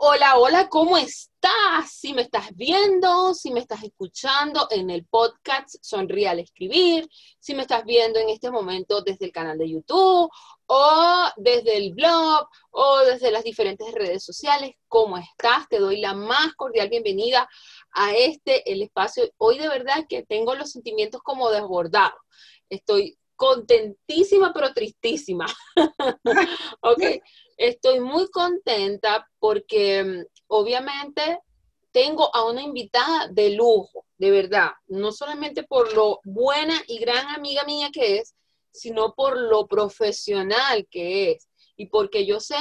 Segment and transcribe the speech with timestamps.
[0.00, 1.90] Hola, hola, ¿cómo estás?
[1.92, 7.08] Si me estás viendo, si me estás escuchando en el podcast Sonríe al Escribir,
[7.40, 10.30] si me estás viendo en este momento desde el canal de YouTube
[10.66, 15.68] o desde el blog o desde las diferentes redes sociales, ¿cómo estás?
[15.68, 17.48] Te doy la más cordial bienvenida
[17.90, 19.28] a este, el espacio.
[19.36, 22.20] Hoy de verdad que tengo los sentimientos como desbordados.
[22.70, 25.46] Estoy contentísima pero tristísima.
[26.82, 27.02] ok,
[27.56, 31.38] estoy muy contenta porque mm, obviamente
[31.92, 37.28] tengo a una invitada de lujo, de verdad, no solamente por lo buena y gran
[37.28, 38.34] amiga mía que es,
[38.72, 42.58] sino por lo profesional que es y porque yo sé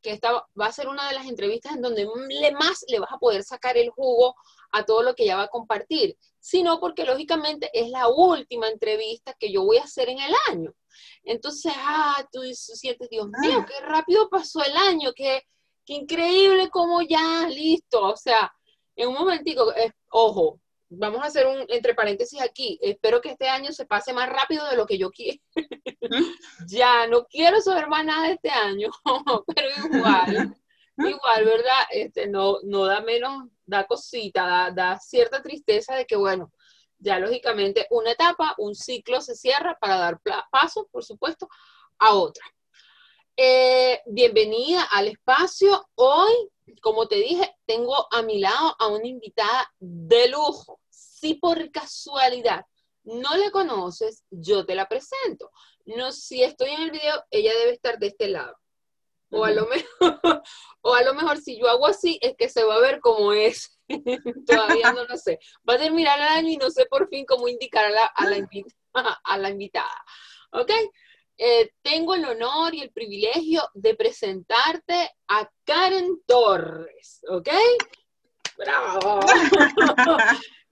[0.00, 2.06] que esta va a ser una de las entrevistas en donde
[2.52, 4.34] más le vas a poder sacar el jugo
[4.72, 9.34] a todo lo que ella va a compartir, sino porque lógicamente es la última entrevista
[9.38, 10.72] que yo voy a hacer en el año.
[11.24, 13.66] Entonces, ah, tú sientes, Dios mío, ah.
[13.66, 15.42] qué rápido pasó el año, qué,
[15.84, 18.02] qué increíble como ya, listo.
[18.02, 18.52] O sea,
[18.96, 19.72] en un momentico,
[20.10, 22.78] ojo, vamos a hacer un entre paréntesis aquí.
[22.82, 25.40] Espero que este año se pase más rápido de lo que yo quiero.
[26.66, 28.90] ya, no quiero saber más nada de este año,
[29.54, 30.56] pero igual,
[30.98, 31.82] igual, ¿verdad?
[31.90, 36.52] Este, no, no da menos, da cosita, da, da cierta tristeza de que, bueno,
[36.98, 41.48] ya lógicamente una etapa, un ciclo se cierra para dar paso, por supuesto,
[41.98, 42.44] a otra.
[43.36, 45.88] Eh, bienvenida al espacio.
[45.94, 46.50] Hoy,
[46.82, 50.80] como te dije, tengo a mi lado a una invitada de lujo.
[50.90, 52.66] Si por casualidad
[53.04, 55.52] no la conoces, yo te la presento.
[55.86, 58.56] No, si estoy en el video, ella debe estar de este lado.
[59.32, 59.82] O a, lo mejor,
[60.82, 63.32] o a lo mejor si yo hago así, es que se va a ver como
[63.32, 63.78] es.
[64.46, 65.38] Todavía no lo sé.
[65.68, 68.26] Va a terminar el año y no sé por fin cómo indicar a la, a
[68.26, 68.48] la,
[69.24, 70.04] a la invitada.
[70.52, 70.70] ¿Ok?
[71.42, 77.22] Eh, tengo el honor y el privilegio de presentarte a Karen Torres.
[77.28, 77.48] ¿Ok?
[78.58, 79.20] ¡Bravo!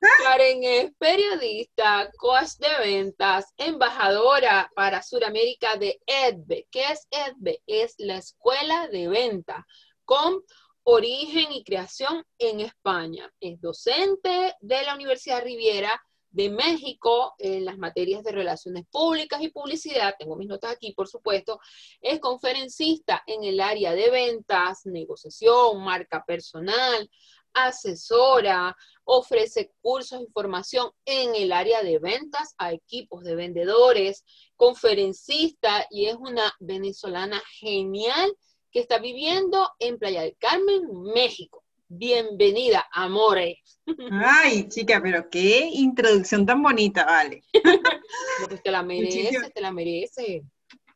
[0.00, 6.68] Karen es periodista, coach de ventas, embajadora para Sudamérica de EDBE.
[6.70, 7.62] ¿Qué es EDBE?
[7.66, 9.66] Es la escuela de venta
[10.04, 10.42] con
[10.84, 13.32] origen y creación en España.
[13.40, 16.00] Es docente de la Universidad Riviera
[16.30, 21.08] de México en las materias de relaciones públicas y publicidad, tengo mis notas aquí, por
[21.08, 21.58] supuesto,
[22.00, 27.10] es conferencista en el área de ventas, negociación, marca personal,
[27.54, 34.24] asesora, ofrece cursos y formación en el área de ventas a equipos de vendedores,
[34.56, 38.34] conferencista y es una venezolana genial
[38.70, 40.82] que está viviendo en Playa del Carmen,
[41.14, 41.64] México.
[41.88, 43.62] Bienvenida, amore.
[44.10, 47.42] Ay, chica, pero qué introducción tan bonita, vale.
[48.48, 50.42] Pues te la mereces, te la mereces.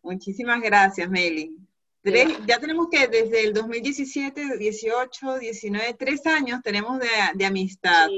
[0.03, 1.55] Muchísimas gracias, Meli
[2.05, 8.09] ya tenemos que desde el 2017, 18, 19, tres años tenemos de, amistad.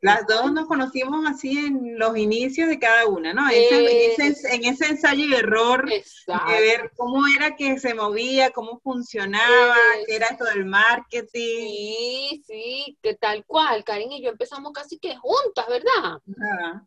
[0.00, 3.42] Las dos nos conocimos así en los inicios de cada una, ¿no?
[3.50, 10.16] en ese ensayo y error de ver cómo era que se movía, cómo funcionaba, qué
[10.16, 11.28] era esto del marketing.
[11.30, 13.84] Sí, sí, que tal cual.
[13.84, 16.20] Karin y yo empezamos casi que juntas, ¿verdad?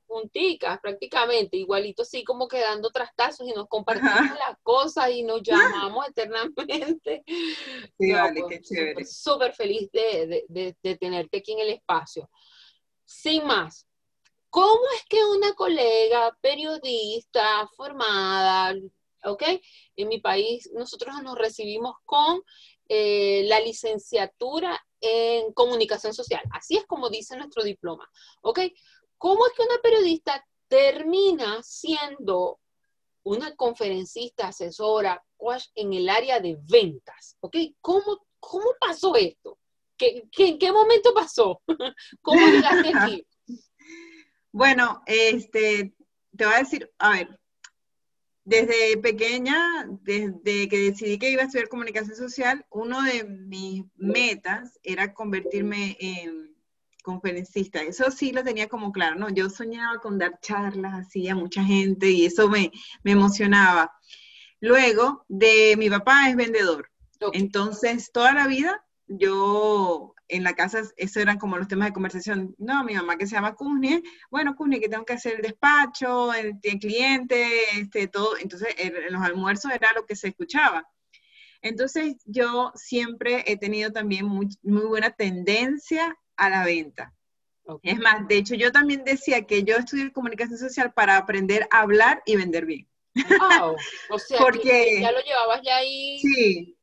[0.08, 4.14] Junticas, prácticamente, igualito así como quedando trastazos y nos compartimos
[4.48, 7.24] las cosas y nos llamamos eternamente.
[8.00, 9.06] Sí, vale, qué chévere.
[9.06, 12.30] Súper feliz de, tenerte aquí en el espacio.
[13.06, 13.86] Sin más,
[14.50, 18.74] ¿cómo es que una colega periodista formada,
[19.24, 19.44] ok?
[19.96, 22.42] En mi país nosotros nos recibimos con
[22.88, 26.42] eh, la licenciatura en comunicación social.
[26.52, 28.10] Así es como dice nuestro diploma,
[28.42, 28.60] ¿ok?
[29.18, 32.61] ¿Cómo es que una periodista termina siendo
[33.24, 35.24] una conferencista, asesora,
[35.76, 37.58] en el área de ventas, ¿ok?
[37.82, 39.58] ¿Cómo, cómo pasó esto?
[39.98, 41.62] ¿Qué, en qué momento pasó?
[42.22, 43.28] ¿Cómo llegaste aquí?
[44.54, 45.94] Bueno, este,
[46.36, 47.40] te voy a decir, a ver,
[48.44, 54.78] desde pequeña, desde que decidí que iba a estudiar comunicación social, uno de mis metas
[54.84, 56.51] era convertirme en
[57.02, 57.82] conferencista.
[57.82, 59.30] Eso sí lo tenía como claro, ¿no?
[59.30, 62.72] Yo soñaba con dar charlas así a mucha gente y eso me,
[63.04, 63.92] me emocionaba.
[64.60, 66.90] Luego, de mi papá es vendedor.
[67.34, 72.56] Entonces, toda la vida yo en la casa, esos eran como los temas de conversación.
[72.58, 76.34] No, mi mamá que se llama Cusnie, bueno, Cusnie, que tengo que hacer el despacho,
[76.34, 78.38] el, cliente, este, todo.
[78.38, 80.88] Entonces, en los almuerzos era lo que se escuchaba.
[81.62, 87.14] Entonces, yo siempre he tenido también muy, buena tendencia a la venta.
[87.84, 91.82] Es más, de hecho, yo también decía que yo estudié comunicación social para aprender a
[91.82, 92.88] hablar y vender bien.
[93.16, 93.76] Wow.
[94.10, 96.20] O sea, Porque, ya lo llevabas ya ahí.
[96.20, 96.78] Sí.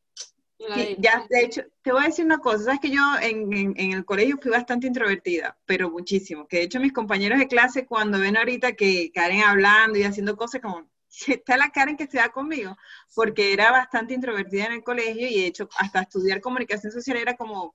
[0.99, 4.05] ya, de hecho, te voy a decir una cosa, sabes que yo en, en, el
[4.05, 8.37] colegio fui bastante introvertida, pero muchísimo, que de hecho mis compañeros de clase cuando ven
[8.37, 10.88] ahorita que Karen hablando y haciendo cosas como,
[11.26, 12.76] está la Karen que se da conmigo,
[13.14, 17.37] porque era bastante introvertida en el colegio y de hecho hasta estudiar comunicación social era
[17.37, 17.75] como,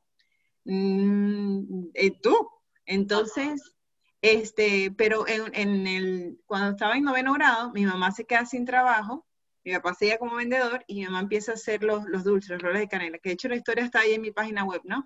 [0.66, 2.50] mmm, tú.
[2.86, 3.74] Entonces,
[4.22, 8.66] este, pero en, en, el, cuando estaba en noveno grado, mi mamá se queda sin
[8.66, 9.26] trabajo,
[9.66, 12.62] mi papá seguía como vendedor y mi mamá empieza a hacer los, los dulces, los
[12.62, 15.06] roles de canela, que de hecho la historia está ahí en mi página web, ¿no?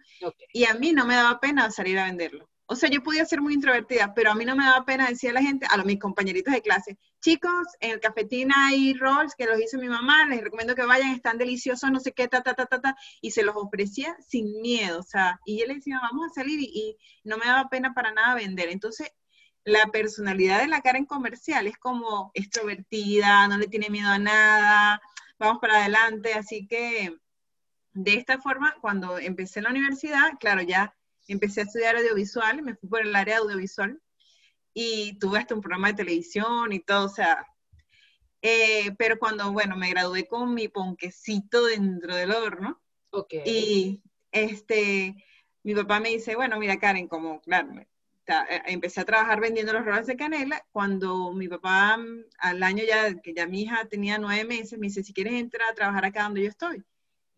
[0.51, 2.50] Y a mí no me daba pena salir a venderlo.
[2.69, 5.29] O sea, yo podía ser muy introvertida, pero a mí no me daba pena decir
[5.29, 9.35] a la gente, a los, mis compañeritos de clase, chicos, en el cafetín hay rolls
[9.35, 12.41] que los hizo mi mamá, les recomiendo que vayan, están deliciosos, no sé qué, ta,
[12.43, 15.75] ta, ta, ta, ta, y se los ofrecía sin miedo, o sea, y él le
[15.75, 18.67] decía, vamos a salir, y, y no me daba pena para nada vender.
[18.67, 19.11] Entonces,
[19.63, 25.01] la personalidad de la Karen comercial es como extrovertida, no le tiene miedo a nada,
[25.39, 27.17] vamos para adelante, así que
[27.93, 30.96] de esta forma, cuando empecé en la universidad, claro, ya
[31.33, 34.01] empecé a estudiar audiovisual, me fui por el área audiovisual
[34.74, 37.45] y tuve hasta un programa de televisión y todo, o sea,
[38.41, 43.41] eh, pero cuando, bueno, me gradué con mi ponquecito dentro del horno, okay.
[43.45, 45.15] y este,
[45.63, 47.85] mi papá me dice, bueno, mira Karen, como, claro, eh,
[48.68, 53.19] empecé a trabajar vendiendo los roles de canela, cuando mi papá mm, al año ya,
[53.21, 56.23] que ya mi hija tenía nueve meses, me dice, si quieres entrar a trabajar acá
[56.23, 56.83] donde yo estoy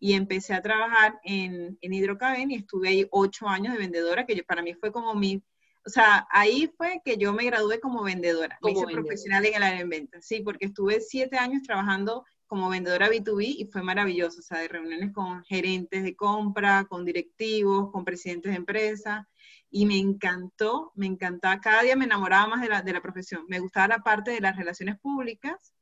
[0.00, 4.42] y empecé a trabajar en, en Hidrocaben y estuve ahí ocho años de vendedora, que
[4.42, 5.42] para mí fue como mi,
[5.84, 9.54] o sea, ahí fue que yo me gradué como vendedora, como me hice profesional en
[9.54, 13.82] el área de ventas, sí, porque estuve siete años trabajando como vendedora B2B y fue
[13.82, 19.26] maravilloso, o sea, de reuniones con gerentes de compra, con directivos, con presidentes de empresas,
[19.70, 23.44] y me encantó, me encantaba, cada día me enamoraba más de la, de la profesión,
[23.48, 25.74] me gustaba la parte de las relaciones públicas,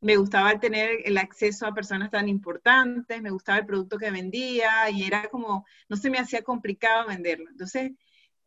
[0.00, 4.88] me gustaba tener el acceso a personas tan importantes, me gustaba el producto que vendía
[4.90, 7.50] y era como, no se me hacía complicado venderlo.
[7.50, 7.92] Entonces,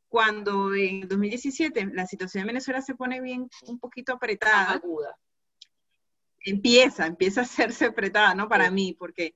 [0.08, 5.18] cuando en 2017 la situación en Venezuela se pone bien un poquito apretada, aguda.
[6.44, 8.48] empieza, empieza a hacerse apretada, ¿no?
[8.48, 9.36] Para mí, porque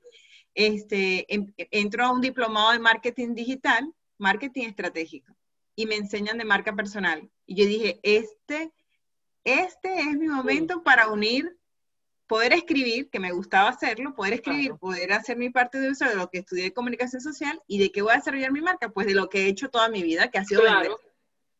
[0.54, 5.36] este, em, entro a un diplomado de marketing digital, marketing estratégico,
[5.76, 7.30] y me enseñan de marca personal.
[7.46, 8.72] Y yo dije, este,
[9.44, 11.58] este es mi momento para unir
[12.28, 16.16] poder escribir, que me gustaba hacerlo, poder escribir, poder hacer mi parte de uso de
[16.16, 19.14] lo que estudié comunicación social y de qué voy a desarrollar mi marca, pues de
[19.14, 21.00] lo que he hecho toda mi vida, que ha sido claro.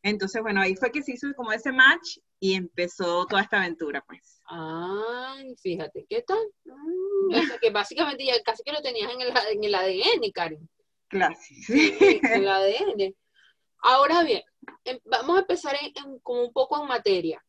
[0.02, 4.04] Entonces, bueno, ahí fue que se hizo como ese match y empezó toda esta aventura,
[4.06, 4.40] pues.
[4.46, 6.38] Ay, fíjate, ¿qué tal?
[6.64, 10.30] Mm, o sea, que básicamente ya casi que lo tenías en el, en el ADN,
[10.32, 10.68] Karen.
[11.08, 11.96] Claro, sí.
[12.00, 13.16] En el ADN.
[13.82, 14.42] Ahora bien,
[14.84, 17.44] em, vamos a empezar en, como un poco en materia.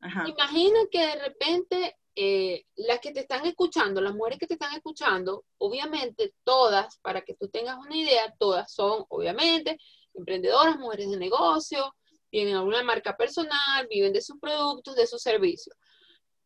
[0.00, 0.24] Ajá.
[0.26, 4.74] Imagina que de repente eh, las que te están escuchando, las mujeres que te están
[4.74, 9.78] escuchando, obviamente todas, para que tú tengas una idea, todas son obviamente
[10.14, 11.94] emprendedoras, mujeres de negocio,
[12.30, 15.76] tienen alguna marca personal, viven de sus productos, de sus servicios.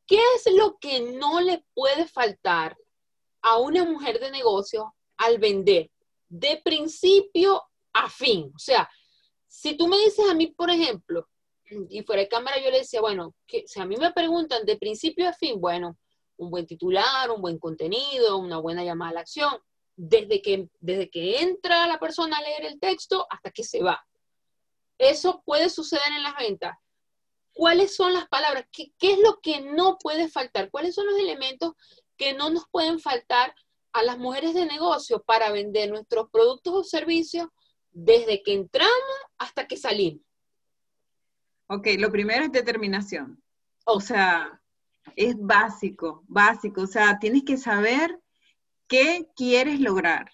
[0.06, 2.76] ¿Qué es lo que no le puede faltar
[3.42, 5.90] a una mujer de negocio al vender?
[6.28, 7.62] De principio
[7.92, 8.52] a fin.
[8.54, 8.88] O sea,
[9.48, 11.28] si tú me dices a mí, por ejemplo,
[11.88, 15.28] y fuera de cámara yo le decía, bueno, si a mí me preguntan de principio
[15.28, 15.96] a fin, bueno,
[16.36, 19.52] un buen titular, un buen contenido, una buena llamada a la acción,
[19.96, 24.04] desde que, desde que entra la persona a leer el texto hasta que se va.
[24.98, 26.76] Eso puede suceder en las ventas.
[27.52, 28.66] ¿Cuáles son las palabras?
[28.72, 30.70] ¿Qué, ¿Qué, es lo que no puede faltar?
[30.70, 31.72] ¿Cuáles son los elementos
[32.16, 33.54] que no nos pueden faltar
[33.92, 37.48] a las mujeres de negocio para vender nuestros productos o servicios
[37.92, 38.92] desde que entramos
[39.38, 40.22] hasta que salimos?
[41.66, 43.42] Ok, lo primero es determinación.
[43.84, 44.60] O sea,
[45.16, 46.82] es básico, básico.
[46.82, 48.18] O sea, tienes que saber
[48.86, 50.30] qué quieres lograr.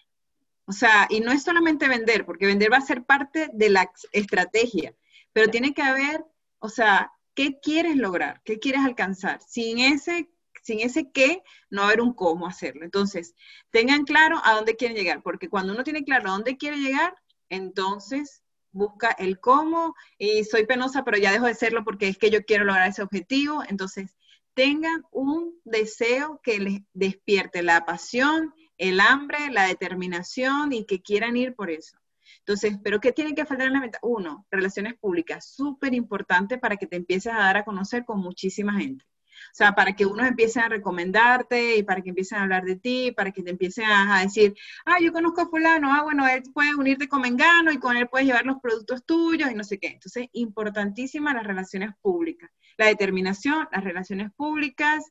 [0.66, 3.90] O sea, y no es solamente vender, porque vender va a ser parte de la
[4.12, 4.94] estrategia,
[5.32, 6.24] pero tiene que haber,
[6.60, 8.40] o sea, ¿qué quieres lograr?
[8.44, 9.40] ¿Qué quieres alcanzar?
[9.42, 10.30] Sin ese,
[10.62, 12.84] sin ese qué, no va a haber un cómo hacerlo.
[12.84, 13.34] Entonces,
[13.70, 17.16] tengan claro a dónde quieren llegar, porque cuando uno tiene claro a dónde quiere llegar,
[17.48, 22.30] entonces busca el cómo y soy penosa, pero ya dejo de serlo porque es que
[22.30, 23.62] yo quiero lograr ese objetivo.
[23.68, 24.14] Entonces,
[24.54, 31.36] tengan un deseo que les despierte la pasión, el hambre, la determinación y que quieran
[31.36, 31.96] ir por eso.
[32.38, 33.98] Entonces, ¿pero qué tiene que faltar en la meta?
[34.02, 38.74] Uno, relaciones públicas, súper importante para que te empieces a dar a conocer con muchísima
[38.74, 39.04] gente.
[39.46, 42.76] O sea, para que unos empiecen a recomendarte y para que empiecen a hablar de
[42.76, 44.54] ti, para que te empiecen a, decir,
[44.84, 48.08] ah, yo conozco a fulano, ah, bueno, él puede unirte con Mengano y con él
[48.08, 49.88] puedes llevar los productos tuyos y no sé qué.
[49.88, 52.50] Entonces, importantísimas las relaciones públicas.
[52.76, 55.04] La determinación, las relaciones públicas,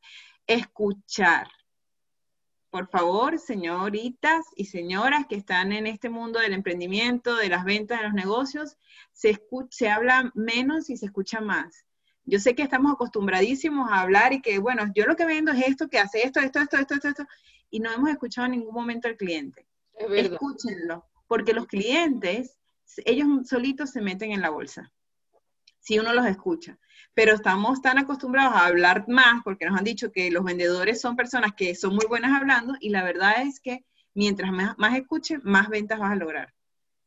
[0.47, 1.47] escuchar
[2.69, 7.99] por favor, señoritas y señoras que están en este mundo del emprendimiento, de las ventas,
[7.99, 8.77] de los negocios,
[9.11, 11.85] se, se habla menos y se escucha más.
[12.29, 15.67] Yo sé que estamos acostumbradísimos a hablar y que, bueno, yo lo que vendo es
[15.67, 17.27] esto, que hace esto, esto, esto, esto, esto, esto,
[17.69, 19.67] y no hemos escuchado en ningún momento al cliente.
[19.93, 22.57] Escúchenlo, porque los clientes,
[23.05, 24.91] ellos solitos se meten en la bolsa,
[25.79, 26.77] si uno los escucha
[27.13, 31.15] pero estamos tan acostumbrados a hablar más porque nos han dicho que los vendedores son
[31.15, 35.67] personas que son muy buenas hablando y la verdad es que mientras más, escuchen, más
[35.69, 36.53] ventas vas a lograr.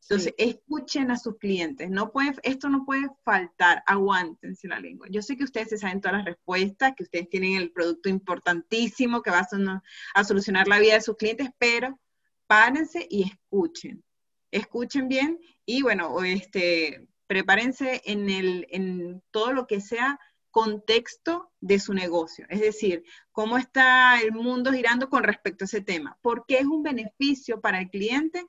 [0.09, 1.89] Entonces, escuchen a sus clientes.
[1.89, 3.83] No puede, esto no puede faltar.
[3.85, 5.07] Aguántense la lengua.
[5.09, 9.21] Yo sé que ustedes se saben todas las respuestas, que ustedes tienen el producto importantísimo
[9.21, 9.81] que va a,
[10.13, 11.99] a solucionar la vida de sus clientes, pero
[12.47, 14.03] párense y escuchen.
[14.51, 20.19] Escuchen bien y bueno, este, prepárense en, el, en todo lo que sea
[20.51, 25.81] contexto de su negocio, es decir, cómo está el mundo girando con respecto a ese
[25.81, 28.45] tema, por qué es un beneficio para el cliente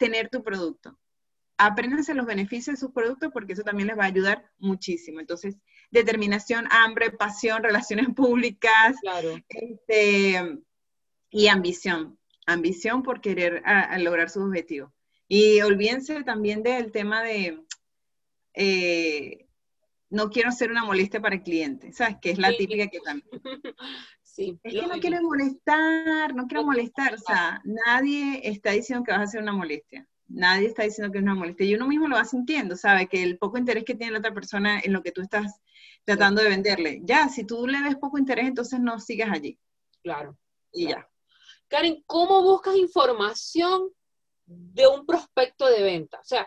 [0.00, 0.98] tener tu producto.
[1.58, 5.20] Apréndanse los beneficios de sus productos porque eso también les va a ayudar muchísimo.
[5.20, 5.58] Entonces,
[5.90, 8.96] determinación, hambre, pasión, relaciones públicas
[9.50, 10.58] este,
[11.30, 12.18] y ambición.
[12.46, 13.62] Ambición por querer
[13.98, 14.90] lograr sus objetivos.
[15.28, 17.62] Y olvídense también del tema de,
[18.54, 19.46] eh,
[20.08, 22.16] no quiero ser una molestia para el cliente, ¿sabes?
[22.20, 23.28] Que es la típica que también.
[24.32, 29.10] Sí, es que no quiero molestar, no quiero molestar, o sea, nadie está diciendo que
[29.10, 32.06] vas a ser una molestia, nadie está diciendo que es una molestia, y uno mismo
[32.06, 35.02] lo va sintiendo, sabe que el poco interés que tiene la otra persona en lo
[35.02, 35.60] que tú estás
[36.04, 39.58] tratando de venderle, ya, si tú le ves poco interés, entonces no sigas allí.
[40.02, 40.38] Claro.
[40.72, 41.10] Y ya.
[41.66, 43.90] Karen, ¿cómo buscas información
[44.46, 46.20] de un prospecto de venta?
[46.20, 46.46] O sea,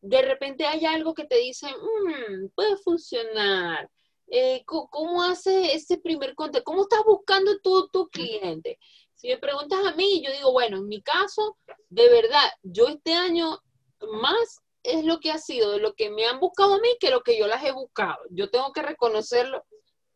[0.00, 3.88] de repente hay algo que te dice, mmm, puede funcionar.
[4.32, 6.64] Eh, ¿Cómo hace ese primer contacto?
[6.64, 8.78] ¿Cómo estás buscando tú tu cliente?
[9.16, 11.58] Si me preguntas a mí, yo digo, bueno, en mi caso,
[11.88, 13.58] de verdad, yo este año
[14.00, 17.10] más es lo que ha sido de lo que me han buscado a mí que
[17.10, 18.18] lo que yo las he buscado.
[18.30, 19.64] Yo tengo que reconocerlo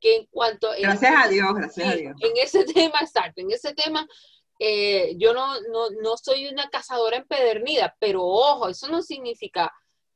[0.00, 0.70] que en cuanto...
[0.78, 2.14] Gracias a Dios, gracias a Dios.
[2.20, 4.06] En ese tema, exacto, en ese tema,
[4.58, 9.72] eh, yo no, no, no soy una cazadora empedernida, pero ojo, eso no significa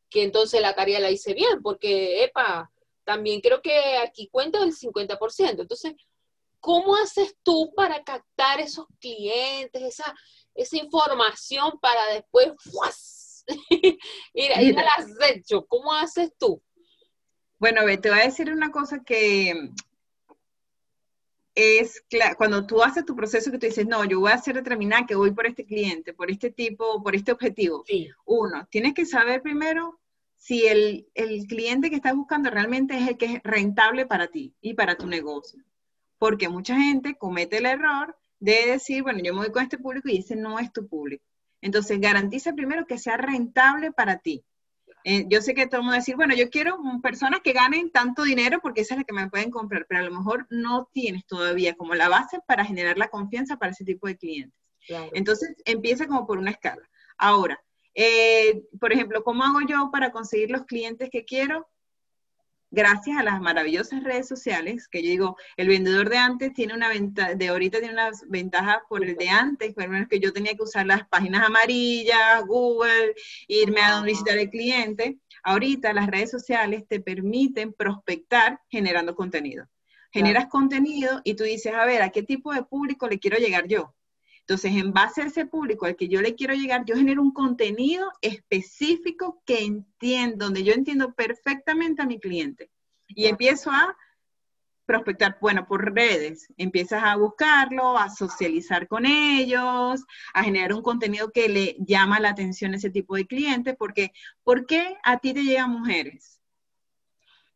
[0.09, 2.71] que entonces la tarea la hice bien, porque, epa,
[3.09, 5.61] también creo que aquí cuenta el 50%.
[5.63, 5.95] Entonces,
[6.61, 10.15] ¿cómo haces tú para captar esos clientes, esa,
[10.55, 12.53] esa información para después
[13.71, 13.99] ir,
[14.35, 15.65] ir al acecho?
[15.67, 16.63] ¿Cómo haces tú?
[17.59, 19.55] Bueno, te voy a decir una cosa que
[21.55, 22.05] es
[22.37, 25.15] cuando tú haces tu proceso que tú dices, no, yo voy a hacer determinar que
[25.15, 27.83] voy por este cliente, por este tipo, por este objetivo.
[28.27, 29.98] Uno, tienes que saber primero
[30.39, 31.07] si el,
[31.49, 35.07] cliente que estás buscando realmente es el que es rentable para ti y para tu
[35.07, 35.63] negocio.
[36.17, 40.09] Porque mucha gente comete el error de decir, bueno, yo me voy con este público
[40.09, 41.25] y ese no es tu público.
[41.61, 44.45] Entonces, garantiza primero que sea rentable para ti.
[45.05, 47.53] Eh, yo sé que todo el mundo va a decir, bueno, yo quiero personas que
[47.53, 50.47] ganen tanto dinero porque esa es la que me pueden comprar, pero a lo mejor
[50.51, 54.59] no tienes todavía como la base para generar la confianza para ese tipo de clientes.
[55.13, 56.89] Entonces, empieza como por una escala.
[57.19, 57.61] Ahora,
[58.01, 61.69] eh, por ejemplo, ¿cómo hago yo para conseguir los clientes que quiero?
[62.71, 66.91] Gracias a las maravillosas redes sociales, que yo digo, el vendedor de antes tiene una
[66.91, 70.33] ventaja, de ahorita tiene unas ventajas por el de antes, por lo menos que yo
[70.33, 73.17] tenía que usar las páginas amarillas, Google,
[73.49, 75.19] irme a donde visitar el cliente.
[75.43, 79.67] Ahorita las redes sociales te permiten prospectar generando contenido.
[80.13, 83.67] Generas contenido y tú dices, a ver, ¿a qué tipo de público le quiero llegar
[83.67, 83.93] yo?
[84.49, 87.33] Entonces, en base a ese público al que yo le quiero llegar, yo genero un
[87.33, 92.71] contenido específico que entiendo, donde yo entiendo perfectamente a mi cliente.
[93.09, 93.95] Y empiezo a
[94.87, 100.03] prospectar, bueno, por redes, empiezas a buscarlo, a socializar con ellos,
[100.33, 104.13] a generar un contenido que le llama la atención a ese tipo de clientes, porque
[104.45, 106.38] ¿por qué a ti te llegan mujeres?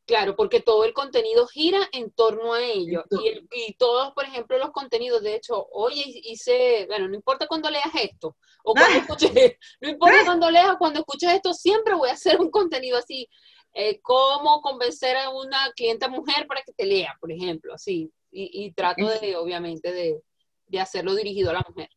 [0.05, 3.05] Claro, porque todo el contenido gira en torno a ello.
[3.53, 7.91] Y, todos, por ejemplo, los contenidos, de hecho, oye, hice, bueno, no importa cuando leas
[7.95, 10.25] esto, o cuando escuches, no importa ah.
[10.25, 13.29] cuando leas, cuando escuches esto, siempre voy a hacer un contenido así.
[13.75, 18.13] Eh, cómo convencer a una clienta mujer para que te lea, por ejemplo, así.
[18.35, 20.23] Y, trato de, obviamente, de,
[20.67, 21.91] de hacerlo dirigido a la mujer.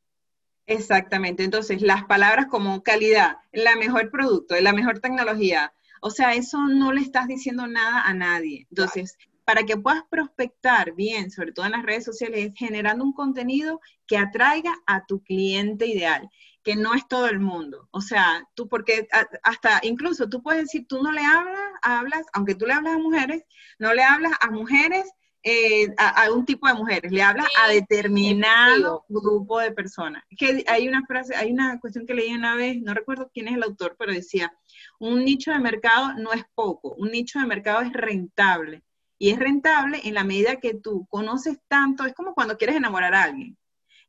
[0.68, 1.44] Exactamente.
[1.44, 5.74] Entonces, las palabras como calidad, la mejor producto, la mejor tecnología,
[6.06, 8.68] o sea, eso no le estás diciendo nada a nadie.
[8.70, 13.12] Entonces, para que puedas prospectar bien, sobre todo en las redes sociales, es generando un
[13.12, 16.30] contenido que atraiga a tu cliente ideal,
[16.62, 17.90] que no es todo el mundo.
[17.90, 19.08] O sea, tú, porque
[19.42, 23.00] hasta incluso tú puedes decir, tú no le hablas, hablas, aunque tú le hablas a
[23.00, 23.44] mujeres,
[23.80, 29.06] no le hablas a mujeres eh, a, un tipo de mujeres, le hablas a determinado
[29.10, 30.24] grupo de personas.
[30.36, 33.56] Que hay una frase, hay una cuestión que leí una vez, no recuerdo quién es
[33.56, 34.52] el autor, pero decía,
[35.00, 38.84] un nicho de mercado no es poco, un nicho de mercado es rentable.
[39.18, 43.16] Y es rentable en la medida que tú conoces tanto, es como cuando quieres enamorar
[43.16, 43.58] a alguien,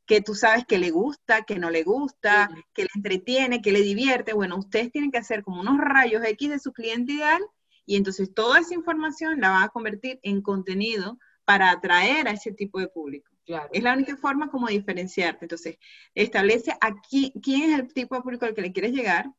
[0.05, 3.81] que tú sabes que le gusta, que no le gusta, que le entretiene, que le
[3.81, 4.33] divierte.
[4.33, 7.41] Bueno, ustedes tienen que hacer como unos rayos X de su cliente ideal
[7.85, 12.51] y entonces toda esa información la van a convertir en contenido para atraer a ese
[12.51, 13.31] tipo de público.
[13.71, 15.45] Es la única forma como diferenciarte.
[15.45, 15.77] Entonces,
[16.13, 19.31] establece aquí quién es el tipo de público al que le quieres llegar,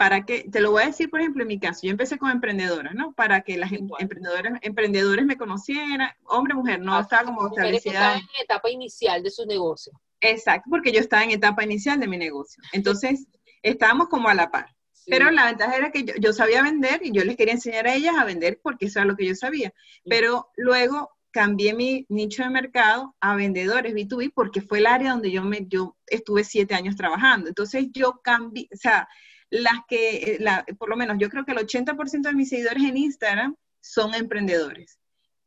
[0.00, 2.32] para que, te lo voy a decir, por ejemplo, en mi caso, yo empecé como
[2.32, 3.12] emprendedora, ¿no?
[3.12, 8.14] Para que las emprendedoras, emprendedores me conocieran, hombre, mujer, no ah, estaba como establecida.
[8.14, 9.92] en etapa inicial de su negocio.
[10.22, 12.62] Exacto, porque yo estaba en etapa inicial de mi negocio.
[12.72, 13.26] Entonces,
[13.62, 14.74] estábamos como a la par.
[15.04, 17.94] Pero la ventaja era que yo, yo, sabía vender y yo les quería enseñar a
[17.94, 19.70] ellas a vender porque eso era lo que yo sabía.
[20.06, 25.30] Pero luego cambié mi nicho de mercado a vendedores B2B porque fue el área donde
[25.30, 27.48] yo, me, yo estuve siete años trabajando.
[27.48, 29.06] Entonces yo cambié, o sea,
[29.50, 32.96] las que, la, por lo menos yo creo que el 80% de mis seguidores en
[32.96, 34.98] Instagram son emprendedores.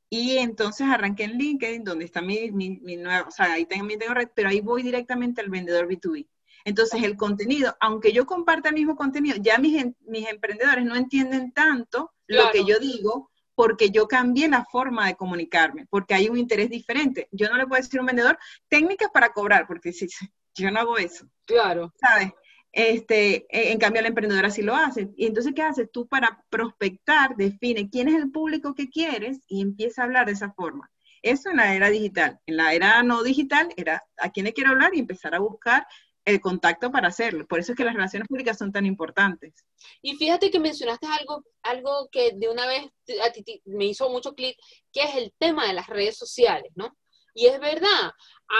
[0.10, 4.00] Y entonces arranqué en LinkedIn, donde está mi, mi, mi nueva, o sea, ahí también
[4.00, 6.27] tengo red, pero ahí voy directamente al vendedor B2B.
[6.65, 11.51] Entonces el contenido, aunque yo comparta el mismo contenido, ya mis, mis emprendedores no entienden
[11.51, 16.38] tanto lo que yo digo porque yo cambié la forma de comunicarme, porque hay un
[16.38, 17.27] interés diferente.
[17.31, 20.07] Yo no le puedo decir a un vendedor técnicas para cobrar, porque si,
[20.55, 21.27] yo no hago eso.
[21.45, 21.93] Claro.
[22.00, 22.31] ¿Sabes?
[22.74, 25.12] Este, e, en cambio, la emprendedora sí lo hace.
[25.15, 25.89] Y entonces, ¿qué haces?
[25.92, 30.34] Tú para prospectar, define quién es el público que quieres y empieza a hablar de
[30.34, 30.92] esa forma.
[31.22, 32.39] Eso en la era digital.
[32.48, 35.88] En la era no digital era a quién le quiero hablar y empezar a buscar
[36.25, 37.46] el contacto para hacerlo.
[37.48, 39.53] Por eso es que las relaciones públicas son tan importantes.
[40.01, 42.86] Y fíjate que mencionaste algo, algo que de una vez
[43.24, 44.58] a ti me hizo mucho clic,
[44.92, 46.96] que es el tema de las redes sociales, ¿no?
[47.33, 48.11] Y es verdad,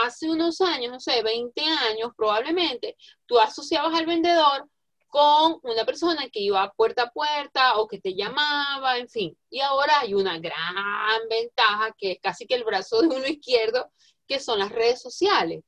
[0.03, 4.67] hace unos años, no sé, 20 años probablemente, tú asociabas al vendedor
[5.07, 9.38] con una persona que iba puerta a puerta o que te llamaba, en fin.
[9.49, 13.91] Y ahora hay una gran ventaja que es casi que el brazo de uno izquierdo,
[14.27, 15.63] que son las redes sociales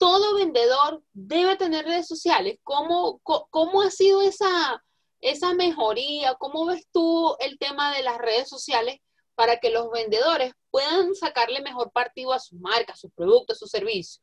[0.00, 2.58] todo vendedor debe tener redes sociales.
[2.62, 4.82] ¿Cómo, cómo ha sido esa,
[5.20, 6.36] esa mejoría?
[6.36, 8.96] ¿Cómo ves tú el tema de las redes sociales
[9.40, 14.22] para que los vendedores puedan sacarle mejor partido a sus marcas, sus productos, sus servicios?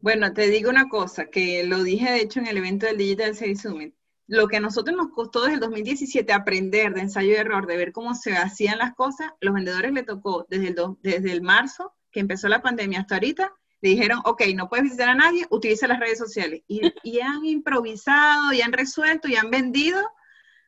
[0.00, 3.34] Bueno, te digo una cosa, que lo dije de hecho en el evento del Digital
[3.34, 3.94] Sales Summit.
[4.26, 7.78] Lo que a nosotros nos costó desde el 2017 aprender de ensayo y error, de
[7.78, 11.94] ver cómo se hacían las cosas, los vendedores le tocó desde el, desde el marzo,
[12.10, 15.88] que empezó la pandemia, hasta ahorita, le dijeron, ok, no puedes visitar a nadie, utiliza
[15.88, 16.60] las redes sociales.
[16.68, 20.06] Y, han improvisado, y han resuelto, y han vendido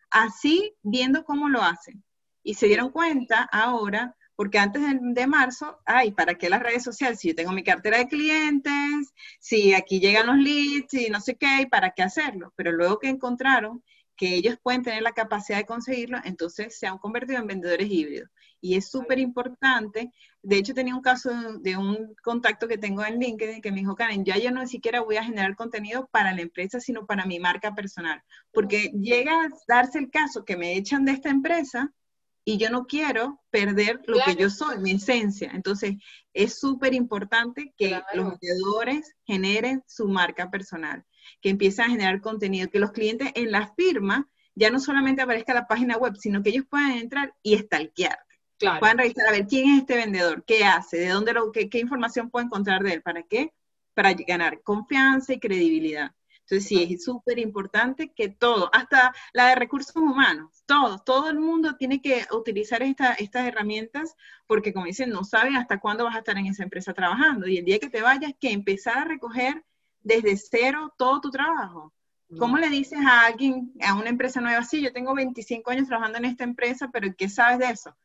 [0.09, 2.03] así, viendo cómo lo hacen.
[2.45, 7.19] Y se dieron cuenta ahora, porque antes de, marzo, ay, ¿para qué las redes sociales?
[7.19, 11.37] Si yo tengo mi cartera de clientes, si aquí llegan los leads, y no sé
[11.37, 12.53] qué, ¿para qué hacerlo?
[12.55, 13.83] Pero luego que encontraron
[14.17, 18.29] que ellos pueden tener la capacidad de conseguirlo, entonces se han convertido en vendedores híbridos.
[18.61, 20.13] Y es súper importante.
[20.43, 21.31] De hecho, tenía un caso
[21.61, 25.01] de un contacto que tengo en LinkedIn que me dijo, Karen, ya yo no siquiera
[25.01, 28.23] voy a generar contenido para la empresa, sino para mi marca personal.
[28.53, 31.93] Porque llega a darse el caso que me echan de esta empresa
[32.45, 35.51] y yo no quiero perder lo que yo soy, mi esencia.
[35.55, 35.95] Entonces,
[36.33, 41.05] es súper importante que los vendedores generen su marca personal
[41.41, 45.55] que empiezan a generar contenido, que los clientes en la firma ya no solamente aparezca
[45.55, 48.19] la página web, sino que ellos puedan entrar y stalkear.
[48.59, 48.81] Claro.
[48.81, 51.81] Puedan revisar a ver quién es este vendedor, qué hace, de dónde lo, qué, qué
[51.81, 53.53] información puedo encontrar de él, para qué,
[53.95, 56.13] para ganar confianza y credibilidad.
[56.45, 61.39] Entonces sí, es súper importante que todo, hasta la de recursos humanos, todo, todo el
[61.39, 64.15] mundo tiene que utilizar esta, estas herramientas
[64.47, 67.57] porque como dicen, no saben hasta cuándo vas a estar en esa empresa trabajando y
[67.57, 69.65] el día que te vayas, que empezar a recoger
[70.03, 71.95] desde cero todo tu trabajo.
[72.39, 76.19] ¿Cómo le dices a alguien, a una empresa nueva, sí, yo tengo 25 años trabajando
[76.19, 77.97] en esta empresa, pero ¿qué sabes de eso?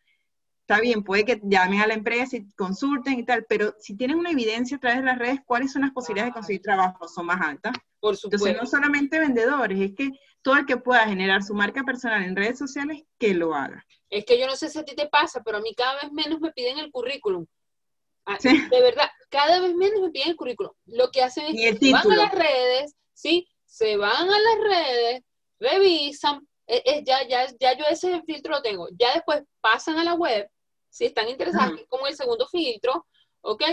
[0.70, 4.20] Está bien, puede que llamen a la empresa y consulten y tal, pero si tienen
[4.20, 7.08] una evidencia a través de las redes, ¿cuáles son las posibilidades de conseguir trabajo?
[7.08, 7.74] Son más altas.
[8.00, 8.48] Por supuesto.
[8.48, 10.12] Entonces, no solamente vendedores, es que
[10.44, 13.84] todo el que pueda generar su marca personal en redes sociales, que lo haga.
[14.12, 16.12] Es que yo no sé si a ti te pasa, pero a mí cada vez
[16.12, 17.48] menos me piden el currículum.
[18.28, 20.72] Ah, de verdad, cada vez menos me piden el currículum.
[20.86, 23.50] Lo que hacen es que van a las redes, ¿sí?
[23.66, 25.24] Se van a las redes,
[25.60, 26.48] revisan,
[27.04, 28.88] ya, ya, ya yo ese filtro lo tengo.
[29.00, 30.48] Ya después pasan a la web
[30.90, 33.06] si están interesadas, que es como el segundo filtro,
[33.42, 33.64] ¿ok?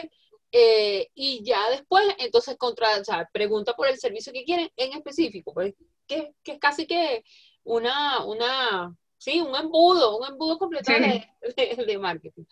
[0.53, 4.93] Eh, y ya después, entonces, contra, o sea, pregunta por el servicio que quieren en
[4.93, 5.75] específico, pues,
[6.07, 7.25] que, que es casi que
[7.65, 12.45] una, una, sí, un embudo, un embudo completo de, marketing.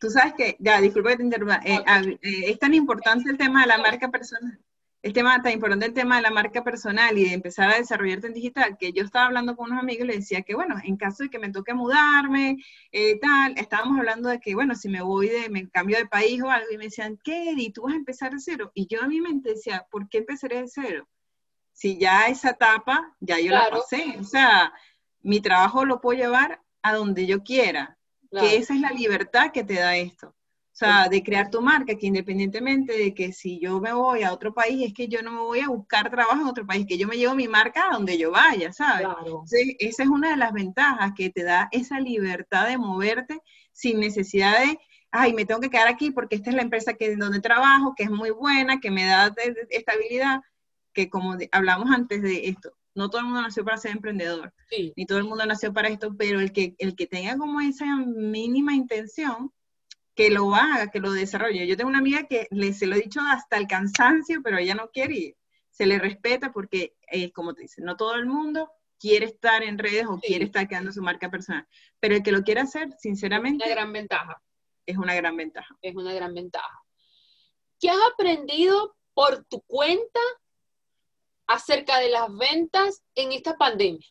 [0.00, 1.82] Tú sabes que, ya, disculpa que te interrumpa, eh,
[2.22, 4.58] eh, es tan importante el tema de la marca personal
[5.02, 8.26] el tema tan importante el tema de la marca personal y de empezar a desarrollarte
[8.26, 10.96] en digital, que yo estaba hablando con unos amigos y les decía que, bueno, en
[10.96, 12.58] caso de que me toque mudarme,
[12.92, 16.42] eh, tal, estábamos hablando de que, bueno, si me voy de, me cambio de país
[16.42, 18.72] o algo, y me decían, ¿qué, ¿Y tú vas a empezar de cero?
[18.74, 21.08] Y yo a mi mente decía, ¿por qué empezaré de cero?
[21.72, 24.72] Si ya esa etapa, ya yo la pasé, o sea,
[25.22, 27.98] mi trabajo lo puedo llevar a donde yo quiera,
[28.30, 30.34] que esa es la libertad que te da esto.
[30.80, 34.54] Sea, de crear tu marca, que independientemente de que si yo me voy a otro
[34.54, 37.06] país, es que yo no me voy a buscar trabajo en otro país, que yo
[37.06, 39.06] me llevo mi marca a donde yo vaya, ¿sabes?
[39.78, 44.58] esa es una de las ventajas que te da esa libertad de moverte sin necesidad
[44.58, 44.78] de,
[45.10, 48.04] ay, me tengo que quedar aquí porque esta es la empresa que, donde trabajo, que
[48.04, 49.34] es muy buena, que me da
[49.68, 50.40] estabilidad,
[50.94, 54.54] que como hablamos antes de esto, no todo el mundo nació para ser emprendedor,
[54.96, 57.84] ni todo el mundo nació para esto, pero el que, el que tenga como esa
[57.96, 59.52] mínima intención,
[60.20, 61.66] que lo haga, que lo desarrolle.
[61.66, 64.74] Yo tengo una amiga que le, se lo he dicho hasta el cansancio, pero ella
[64.74, 65.36] no quiere y
[65.70, 69.78] se le respeta porque, eh, como te dice, no todo el mundo quiere estar en
[69.78, 71.66] redes o quiere estar creando su marca personal,
[72.00, 73.64] pero el que lo quiere hacer, sinceramente...
[73.64, 74.42] Es una gran ventaja.
[74.84, 75.78] Es una gran ventaja.
[75.80, 76.82] Es una gran ventaja.
[77.80, 80.20] ¿Qué has aprendido por tu cuenta
[81.46, 84.06] acerca de las ventas en esta pandemia?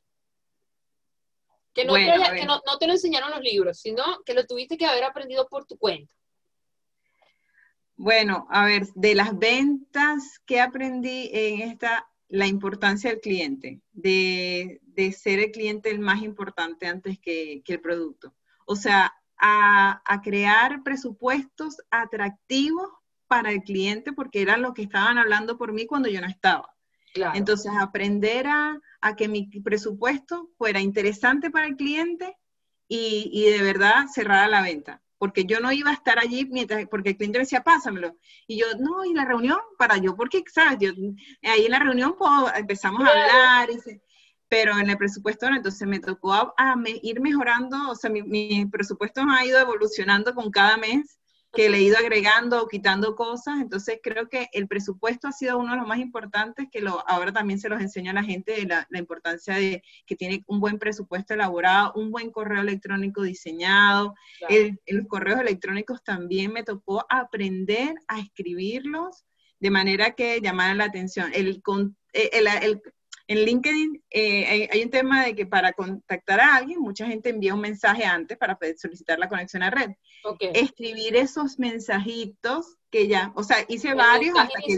[1.79, 5.65] Que, no, te, lo enseñaron los libros, sino que lo tuviste que haber aprendido por
[5.65, 6.13] tu cuenta.
[7.95, 14.79] Bueno, a ver, de las ventas que aprendí en esta, la importancia del cliente, de,
[15.17, 18.33] ser el cliente el más importante antes que, el producto.
[18.65, 22.89] O sea, a, a, crear presupuestos atractivos
[23.27, 26.73] para el cliente porque eran lo que estaban hablando por mí cuando yo no estaba.
[27.33, 28.79] Entonces, aprender a,
[29.17, 32.35] que mi presupuesto fuera interesante para el cliente
[32.87, 35.01] y, de verdad cerrara la venta.
[35.17, 38.15] Porque yo no iba a estar allí mientras, porque el cliente me decía, pásamelo.
[38.47, 40.77] Y yo, no, y la reunión, para yo, porque, ¿sabes?
[40.79, 40.91] Yo,
[41.43, 42.15] ahí en la reunión
[42.55, 43.69] empezamos a hablar,
[44.47, 48.65] pero en el presupuesto no, entonces me tocó a, ir mejorando, o sea, mi, mi
[48.65, 51.19] presupuesto ha ido evolucionando con cada mes
[51.51, 53.59] que le he ido agregando o quitando cosas.
[53.61, 57.31] Entonces creo que el presupuesto ha sido uno de los más importantes, que lo, ahora
[57.31, 60.77] también se los enseño a la gente de la, importancia de que tiene un buen
[60.77, 64.13] presupuesto elaborado, un buen correo electrónico diseñado.
[64.47, 69.25] El, los correos electrónicos también me tocó aprender a escribirlos
[69.59, 71.31] de manera que llamaran la atención.
[71.33, 71.61] El,
[72.13, 72.81] el, el,
[73.29, 77.53] en LinkedIn eh, hay, un tema de que para contactar a alguien, mucha gente envía
[77.53, 79.91] un mensaje antes para solicitar la conexión a red.
[80.39, 84.77] Escribir esos mensajitos que ya, o sea, hice varios hasta que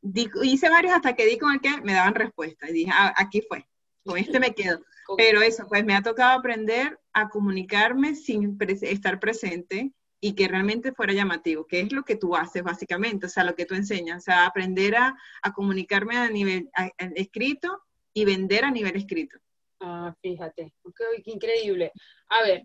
[0.00, 3.12] di, hice varios hasta que di con el que me daban respuesta y dije, ah,
[3.16, 3.66] aquí fue,
[4.04, 4.80] con este me quedo.
[5.16, 10.92] Pero eso, pues me ha tocado aprender a comunicarme sin estar presente, y que realmente
[10.92, 14.18] fuera llamativo, que es lo que tú haces básicamente, o sea, lo que tú enseñas,
[14.18, 15.16] o sea, aprender a,
[15.54, 16.70] comunicarme a nivel
[17.14, 19.38] escrito y vender a nivel escrito.
[19.80, 20.74] Ah, fíjate,
[21.24, 21.92] qué increíble.
[22.28, 22.62] A ver,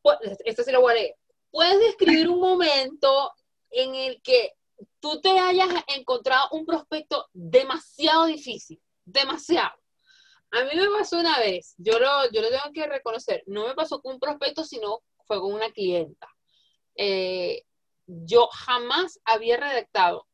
[0.00, 1.14] pues, esto se lo voy a leer.
[1.50, 3.32] ¿Puedes describir un momento
[3.70, 4.52] en el que
[5.00, 8.80] tú te hayas encontrado un prospecto demasiado difícil?
[9.04, 9.74] Demasiado.
[10.52, 13.74] A mí me pasó una vez, yo lo, yo lo tengo que reconocer, no me
[13.74, 16.28] pasó con un prospecto, sino fue con una clienta.
[17.02, 17.62] Eh,
[18.06, 20.26] yo jamás había redactado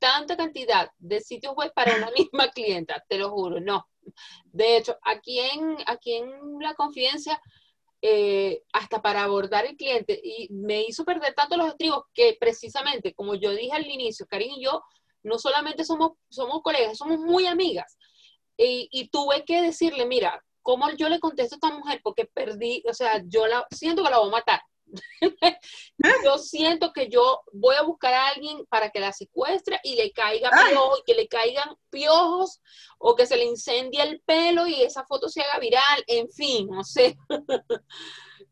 [0.00, 3.86] tanta cantidad de sitios web para una misma clienta, te lo juro, no.
[4.46, 7.40] De hecho, aquí en, aquí en La Confidencia,
[8.02, 13.14] eh, hasta para abordar el cliente, y me hizo perder tanto los estribos que precisamente,
[13.14, 14.82] como yo dije al inicio, Karin y yo
[15.22, 17.96] no solamente somos, somos colegas, somos muy amigas.
[18.56, 22.00] Y, y tuve que decirle, mira, ¿cómo yo le contesto a esta mujer?
[22.02, 24.60] Porque perdí, o sea, yo la siento que la voy a matar.
[26.24, 30.12] yo siento que yo voy a buscar a alguien para que la secuestre y le
[30.12, 32.60] caiga piojos, que le caigan piojos
[32.98, 36.68] o que se le incendie el pelo y esa foto se haga viral, en fin,
[36.68, 37.16] no sé.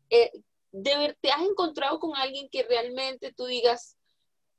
[0.09, 0.31] eh,
[0.71, 3.97] de ¿Te has encontrado con alguien que realmente tú digas,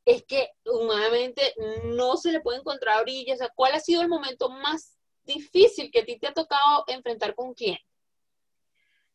[0.05, 3.39] es que humanamente no se le puede encontrar orillas?
[3.55, 7.55] ¿cuál ha sido el momento más difícil que a ti te ha tocado enfrentar con
[7.55, 7.85] cliente?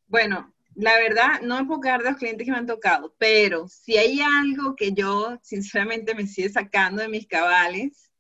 [0.07, 4.19] Bueno, la verdad, no quedar de los clientes que me han tocado, pero si hay
[4.19, 8.11] algo que yo sinceramente me sigue sacando de mis cabales,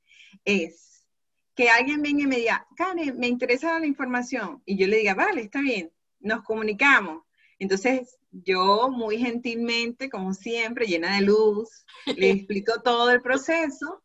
[0.45, 1.05] es
[1.55, 5.13] que alguien venga y me diga, Karen, me interesa la información, y yo le diga,
[5.15, 7.23] vale, está bien, nos comunicamos.
[7.59, 14.01] Entonces, yo muy gentilmente, como siempre, llena de luz, le explico todo el proceso.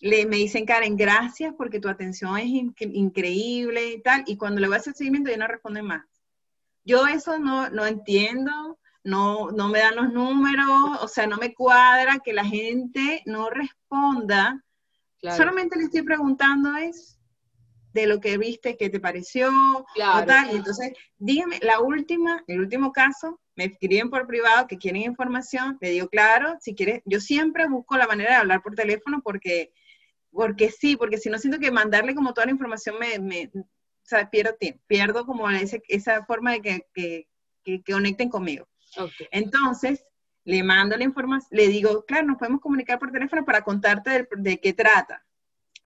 [0.00, 2.48] Le, me dicen, Karen, gracias porque tu atención es
[2.80, 4.24] increíble y tal.
[4.26, 6.04] Y cuando le voy a hacer seguimiento, ya no responde más.
[6.84, 11.54] Yo eso no, no entiendo, no, no me dan los números, o sea, no me
[11.54, 14.62] cuadra que la gente no responda.
[15.36, 17.18] Solamente le estoy preguntando es
[17.94, 19.48] de lo que viste, qué te pareció,
[19.94, 20.26] claro.
[20.26, 20.52] tal.
[20.52, 25.78] Y entonces, dígame, la última, el último caso, me escriben por privado que quieren información,
[25.80, 29.72] le digo, claro, si quieres, yo siempre busco la manera de hablar por teléfono porque,
[30.32, 33.50] porque sí, porque si no siento que mandarle como toda la información me, me
[34.04, 37.28] o sea, pierdo tiempo, pierdo como ese, esa forma de que, que,
[37.64, 38.68] que, conecten conmigo.
[39.30, 40.04] Entonces,
[40.44, 44.28] le mando la información, le digo, claro, nos podemos comunicar por teléfono para contarte de,
[44.36, 45.24] de qué trata.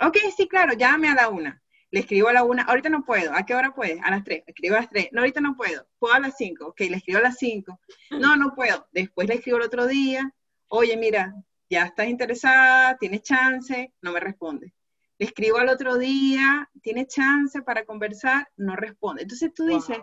[0.00, 3.33] Ok, sí, claro, llámame a la una le escribo a la una, ahorita no puedo,
[3.35, 3.98] ¿a qué hora puedes?
[4.02, 6.68] A las tres, escribo a las tres, no, ahorita no puedo, puedo a las cinco,
[6.68, 10.31] ok, le escribo a las cinco, no, no puedo, después le escribo el otro día,
[10.68, 11.35] oye, mira,
[11.70, 14.72] ya estás interesada, tienes chance, no me responde.
[15.18, 19.22] Le escribo al otro día, tienes chance para conversar, no responde.
[19.22, 19.98] Entonces tú dices,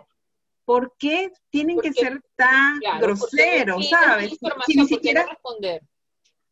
[0.64, 4.36] ¿por qué tienen que ser tan groseros, sabes?
[4.66, 5.82] Si, ni siquiera responder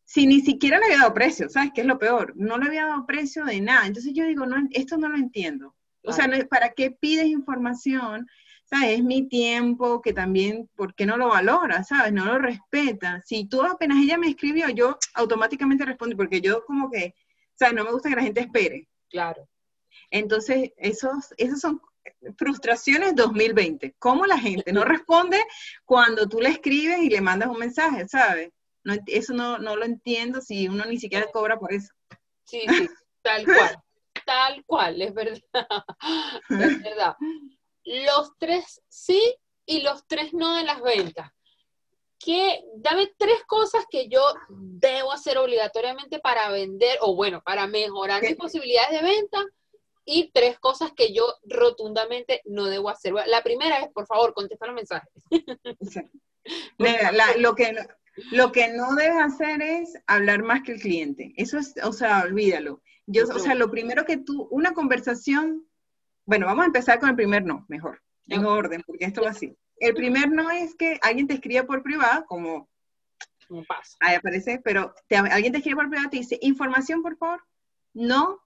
[0.05, 2.33] si ni siquiera le había dado precio, ¿sabes qué es lo peor?
[2.35, 3.87] No le había dado precio de nada.
[3.87, 5.75] Entonces yo digo, no, esto no lo entiendo.
[6.03, 8.27] O sea, ¿para qué pides información?
[8.65, 8.99] ¿Sabes?
[8.99, 11.83] Es mi tiempo que también, ¿por qué no lo valora?
[11.83, 12.13] ¿Sabes?
[12.13, 13.21] No lo respeta.
[13.25, 17.15] Si tú apenas ella me escribió, yo automáticamente respondo, porque yo como que,
[17.55, 17.75] ¿sabes?
[17.75, 18.87] No me gusta que la gente espere.
[19.09, 19.47] Claro.
[20.11, 21.81] Entonces, esos, esos son
[22.37, 23.95] frustraciones 2020.
[23.99, 25.43] ¿Cómo la gente no responde
[25.85, 28.51] cuando tú le escribes y le mandas un mensaje, ¿sabes?
[29.07, 31.91] eso no, no, lo entiendo si uno ni siquiera cobra por eso.
[32.43, 32.87] Sí, sí,
[33.23, 33.83] tal cual,
[34.25, 35.41] tal cual, es verdad,
[36.49, 37.15] es verdad.
[37.83, 39.21] Los tres sí
[39.65, 41.31] y los tres no de las ventas.
[42.17, 48.21] Que, dame tres cosas que yo debo hacer obligatoriamente para vender, o bueno, para mejorar
[48.21, 49.45] mis posibilidades de venta,
[50.05, 53.13] y tres cosas que yo rotundamente no debo hacer.
[53.25, 55.11] La primera es, por favor, contesta los mensajes.
[57.37, 57.75] lo, que,
[58.31, 61.33] lo que no debes hacer es hablar más que el cliente.
[61.35, 62.81] Eso es, o sea, olvídalo.
[63.07, 65.67] Yo, o sea, lo primero que tú, una conversación,
[66.25, 69.55] bueno, vamos a empezar con el primer no, mejor, en orden, porque esto va así.
[69.77, 72.69] El primer no es que alguien te escriba por privado, como
[73.67, 73.97] pasa.
[73.99, 74.93] Ahí aparece, pero
[75.31, 77.43] alguien te escribe por privado, te dice, información, por favor.
[77.93, 78.41] No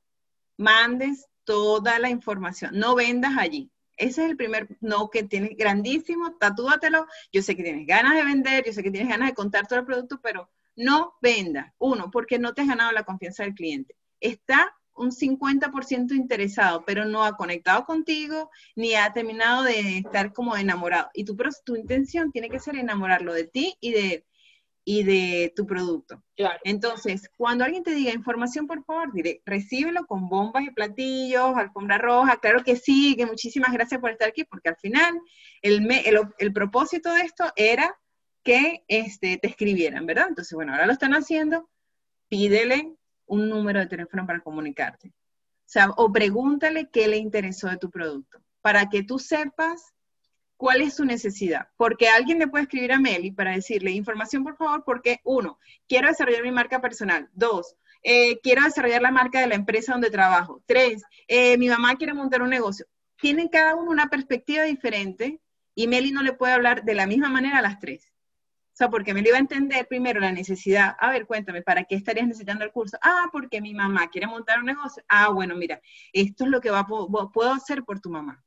[0.58, 3.72] mandes toda la información, no vendas allí.
[3.98, 7.06] Ese es el primer no que tienes grandísimo, tatúatelo.
[7.34, 9.80] Yo sé que tienes ganas de vender, yo sé que tienes ganas de contar todo
[9.80, 11.74] el producto, pero no venda.
[11.78, 13.96] Uno, porque no te has ganado la confianza del cliente.
[14.22, 20.56] Está un 50% interesado, pero no ha conectado contigo ni ha terminado de estar como
[20.56, 21.10] enamorado.
[21.14, 21.36] Y tu,
[21.66, 24.26] tu intención tiene que ser enamorarlo de ti y de
[24.92, 26.24] y de tu producto.
[26.64, 32.00] Entonces, cuando alguien te diga información, por favor, diré, recíbelo con bombas y platillos, alfombra
[32.00, 35.22] roja, claro que sí, que muchísimas gracias por estar aquí, porque al final
[35.62, 35.88] el,
[36.40, 37.96] el, propósito de esto era
[38.44, 40.30] que este, te escribieran, ¿verdad?
[40.30, 41.70] Entonces, bueno, ahora lo están haciendo,
[42.28, 42.96] pídele
[43.30, 45.14] un número de teléfono para comunicarte.
[45.96, 49.94] O o pregúntale qué le interesó de tu producto, para que tú sepas
[50.58, 51.70] cuál es su necesidad.
[51.78, 56.08] Porque alguien le puede escribir a Meli para decirle información, por favor, porque uno, quiero
[56.08, 57.30] desarrollar mi marca personal.
[57.34, 60.62] Dos, eh, quiero desarrollar la marca de la empresa donde trabajo.
[60.66, 62.86] Tres, eh, mi mamá quiere montar un negocio.
[63.22, 65.40] Tienen cada uno una perspectiva diferente
[65.76, 68.12] y Meli no le puede hablar de la misma manera a las tres.
[68.80, 70.96] O sea, porque Meli va a entender primero la necesidad.
[71.00, 72.98] A ver, cuéntame, ¿para qué estarías necesitando el curso?
[73.02, 75.04] Ah, porque mi mamá quiere montar un negocio.
[75.10, 75.82] Ah, bueno, mira,
[76.14, 78.42] esto es lo que va, puedo hacer por tu mamá.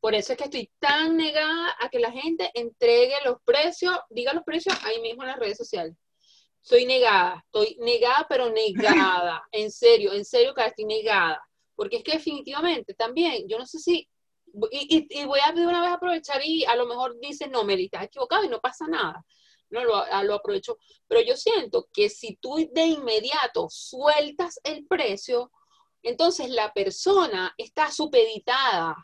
[0.00, 4.34] Por eso es que estoy tan negada a que la gente entregue los precios, diga
[4.34, 5.94] los precios ahí mismo en las redes sociales.
[6.62, 9.40] Soy negada, estoy negada, pero negada.
[9.52, 11.40] En serio, en serio estoy negada.
[11.76, 14.08] Porque es que definitivamente también, yo no sé si,
[14.72, 18.02] y, voy a de una vez aprovechar y a lo mejor dice, no, Meli, estás
[18.02, 19.24] equivocado y no pasa nada.
[19.70, 20.78] No lo, lo aprovecho.
[21.06, 25.50] Pero yo siento que si tú de inmediato sueltas el precio,
[26.02, 28.96] entonces la persona está supeditada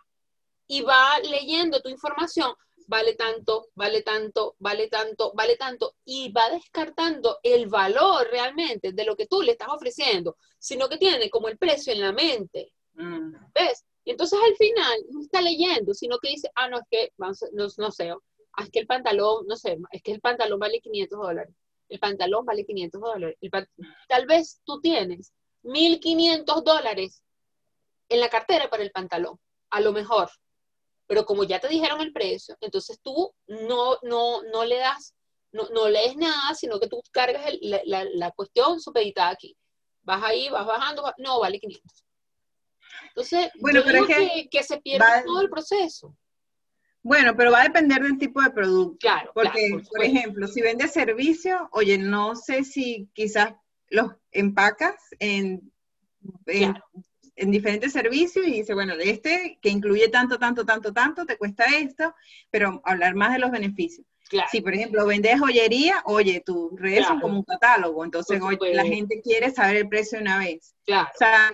[0.66, 2.52] y va leyendo tu información,
[2.88, 9.04] vale tanto, vale tanto, vale tanto, vale tanto, y va descartando el valor realmente de
[9.04, 12.72] lo que tú le estás ofreciendo, sino que tiene como el precio en la mente.
[12.94, 13.34] Mm.
[13.54, 13.84] ¿Ves?
[14.04, 17.66] Y entonces al final no está leyendo, sino que dice, ah, no, es que, no,
[17.76, 18.14] no sé,
[18.56, 21.54] ah, es que el pantalón, no sé, es que el pantalón vale 500 dólares.
[21.88, 23.38] El pantalón vale 500 dólares.
[24.08, 27.22] Tal vez tú tienes 1.500 dólares
[28.08, 29.38] en la cartera para el pantalón,
[29.70, 30.30] a lo mejor
[31.08, 35.14] Pero como ya te dijeron el precio, entonces tú no, no, no le das,
[35.52, 39.56] no, no lees nada, sino que tú cargas la, la, la, cuestión supeditada aquí.
[40.02, 42.04] Vas ahí, vas bajando, no, vale 500.
[43.08, 46.14] Entonces, bueno, yo pero que, que, se pierde todo el proceso.
[47.06, 48.98] Bueno, pero va a depender del tipo de producto.
[48.98, 49.30] Claro.
[49.32, 53.54] Porque, por, ejemplo, si vendes servicio, oye, no sé si quizás
[53.90, 55.70] los empacas en,
[56.46, 61.38] en, diferentes servicios y dice, bueno, de este que incluye tanto, tanto, tanto, tanto, te
[61.38, 62.12] cuesta esto,
[62.50, 64.04] pero hablar más de los beneficios.
[64.28, 64.48] Claro.
[64.50, 68.40] Si, por ejemplo, vendes joyería, oye, tus redes son como un catálogo, entonces
[68.72, 70.74] la gente quiere saber el precio una vez.
[70.84, 71.08] Claro.
[71.14, 71.52] O sea,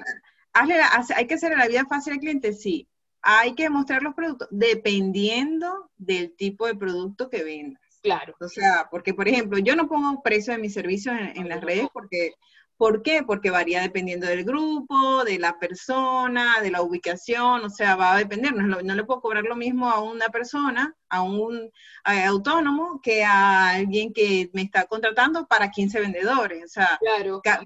[1.14, 2.88] hay que hacerle la vida fácil al cliente, sí
[3.22, 7.80] hay que mostrar los productos dependiendo del tipo de producto que vendas.
[8.02, 8.35] Claro.
[8.40, 11.87] O sea, porque, por ejemplo, yo no pongo precio de mis servicios en, las redes
[11.92, 12.32] porque,
[12.76, 13.22] ¿por qué?
[13.22, 18.18] Porque varía dependiendo del grupo, de la persona, de la ubicación, o sea, va a
[18.18, 18.52] depender.
[18.54, 21.70] No, le puedo cobrar lo mismo a una persona, a un
[22.02, 26.64] autónomo, que a alguien que me está contratando para 15 vendedores.
[26.64, 26.98] O sea,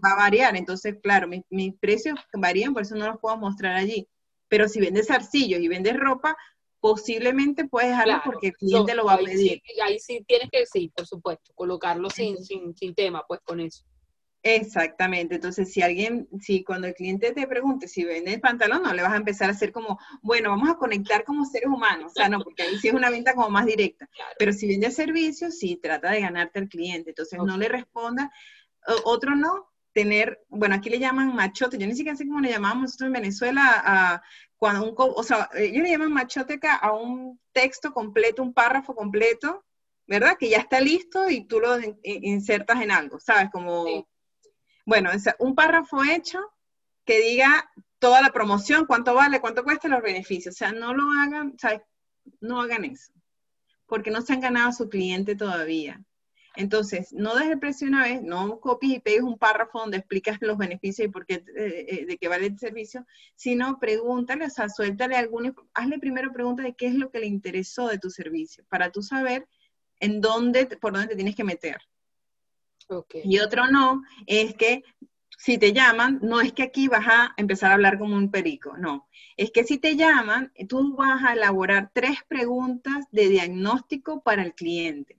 [0.04, 0.54] va a variar.
[0.54, 4.06] Entonces, claro, mis precios varían, por eso no los puedo mostrar allí.
[4.48, 6.36] Pero si vendes arcillos y vendes ropa,
[6.80, 9.60] posiblemente puedes dejarlo porque el cliente lo va a pedir.
[9.82, 13.84] ahí sí tienes que, sí, por supuesto, colocarlo sin, sin, sin tema, pues con eso.
[14.48, 19.02] Exactamente, entonces si alguien, si cuando el cliente te pregunte si vende pantalón, no le
[19.02, 22.28] vas a empezar a hacer como, bueno, vamos a conectar como seres humanos, o sea,
[22.28, 25.80] no, porque ahí sí es una venta como más directa, pero si vende servicios, sí,
[25.82, 28.30] trata de ganarte al cliente, entonces no le responda,
[29.02, 32.82] otro no, tener, bueno, aquí le llaman machote, yo ni siquiera sé cómo le llamamos
[32.82, 34.22] nosotros en Venezuela a
[34.58, 39.64] cuando un, o sea, ellos le llaman machoteca a un texto completo, un párrafo completo,
[40.06, 40.36] ¿verdad?
[40.38, 43.48] Que ya está listo y tú lo insertas en algo, ¿sabes?
[43.50, 44.06] Como,
[44.84, 46.40] bueno, un párrafo hecho
[47.06, 51.04] que diga toda la promoción, cuánto vale, cuánto cuesta los beneficios, o sea, no lo
[51.22, 51.80] hagan, ¿sabes?
[52.40, 53.14] No hagan eso,
[53.86, 56.04] porque no se han ganado a su cliente todavía.
[56.56, 60.38] Entonces, no des el precio una vez, no copies y pegues un párrafo donde explicas
[60.40, 64.50] los beneficios y por qué, eh, eh, de qué vale el servicio, sino pregúntale, o
[64.50, 68.10] sea, suéltale alguna, hazle primero preguntas de qué es lo que le interesó de tu
[68.10, 69.46] servicio, para tú saber
[70.00, 71.76] en dónde, por dónde te tienes que meter.
[72.88, 73.22] Okay.
[73.24, 74.82] Y otro no, es que
[75.38, 78.78] si te llaman, no es que aquí vas a empezar a hablar como un perico,
[78.78, 79.08] no.
[79.36, 84.54] Es que si te llaman, tú vas a elaborar tres preguntas de diagnóstico para el
[84.54, 85.18] cliente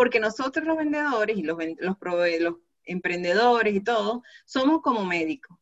[0.00, 1.96] porque nosotros los vendedores y los, los,
[2.40, 5.58] los emprendedores y todo, somos como médicos.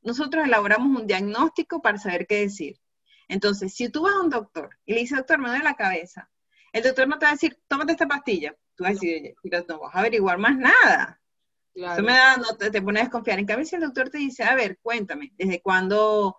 [0.00, 2.80] Nosotros elaboramos un diagnóstico para saber qué decir.
[3.28, 6.30] Entonces, si tú vas a un doctor y le dices, doctor, me duele la cabeza,
[6.72, 8.56] el doctor no te va a decir, tómate esta pastilla.
[8.74, 9.34] Tú vas a decir,
[9.68, 11.20] no vas a averiguar más nada.
[11.74, 12.02] Claro.
[12.04, 13.38] me da, no te, te pones a desconfiar.
[13.38, 16.38] En cambio, si el doctor te dice, a ver, cuéntame, ¿desde cuándo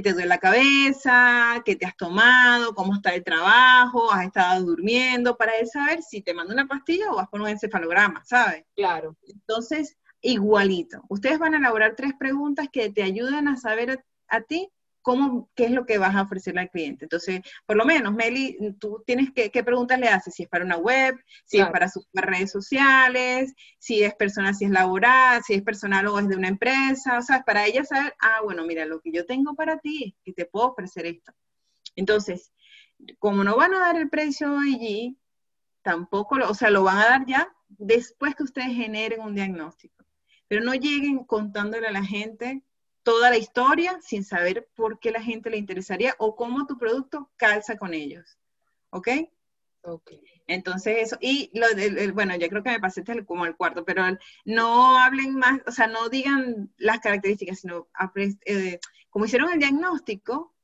[0.00, 5.36] te duele la cabeza, qué te has tomado, cómo está el trabajo, has estado durmiendo,
[5.36, 8.64] para él saber si te manda una pastilla o vas por un encefalograma, ¿sabes?
[8.74, 9.16] Claro.
[9.26, 11.02] Entonces, igualito.
[11.08, 14.70] Ustedes van a elaborar tres preguntas que te ayuden a saber a ti
[15.06, 17.04] cómo, qué es lo que vas a ofrecerle al cliente.
[17.04, 20.64] Entonces, por lo menos, Meli, tú tienes que, qué preguntas le haces, si es para
[20.64, 21.14] una web,
[21.44, 26.08] si es para sus redes sociales, si es personal, si es laboral, si es personal
[26.08, 29.12] o es de una empresa, o sea, para ella saber, ah, bueno, mira, lo que
[29.12, 31.32] yo tengo para ti es que te puedo ofrecer esto.
[31.94, 32.52] Entonces,
[33.20, 35.16] como no van a dar el precio allí,
[35.82, 40.04] tampoco, lo, o sea, lo van a dar ya después que ustedes generen un diagnóstico.
[40.48, 42.64] Pero no lleguen contándole a la gente
[43.06, 47.30] toda la historia sin saber por qué la gente le interesaría o cómo tu producto
[47.36, 48.36] calza con ellos.
[48.90, 49.08] ¿Ok?
[49.82, 50.10] Ok.
[50.48, 51.68] Entonces eso, y lo
[52.14, 54.02] bueno, ya creo que me pasé como al cuarto, pero
[54.44, 57.86] no hablen más, o sea, no digan las características, sino
[58.44, 60.55] eh, como hicieron el diagnóstico,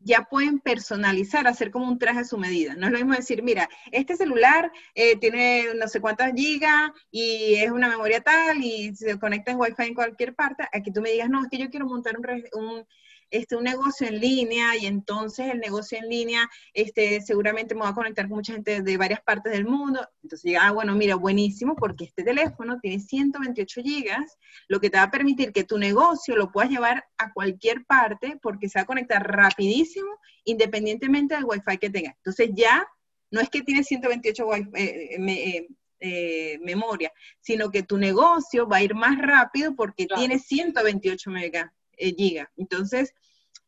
[0.00, 2.74] ya pueden personalizar, hacer como un traje a su medida.
[2.74, 7.56] No es lo mismo decir, mira, este celular eh, tiene no sé cuántas gigas y
[7.56, 10.66] es una memoria tal y se conecta en Wi-Fi en cualquier parte.
[10.72, 12.84] Aquí tú me digas, no, es que yo quiero montar un
[13.30, 17.88] este, un negocio en línea y entonces el negocio en línea este, seguramente me va
[17.88, 20.06] a conectar con mucha gente de varias partes del mundo.
[20.22, 24.38] Entonces ah, bueno, mira, buenísimo, porque este teléfono tiene 128 gigas,
[24.68, 28.38] lo que te va a permitir que tu negocio lo puedas llevar a cualquier parte
[28.42, 30.10] porque se va a conectar rapidísimo
[30.44, 32.14] independientemente del wifi que tenga.
[32.16, 32.86] Entonces ya
[33.30, 35.68] no es que tiene 128 wifi, eh, eh,
[36.00, 41.70] eh, memoria, sino que tu negocio va a ir más rápido porque tiene 128 megas.
[42.00, 42.50] Eh, giga.
[42.56, 43.14] Entonces,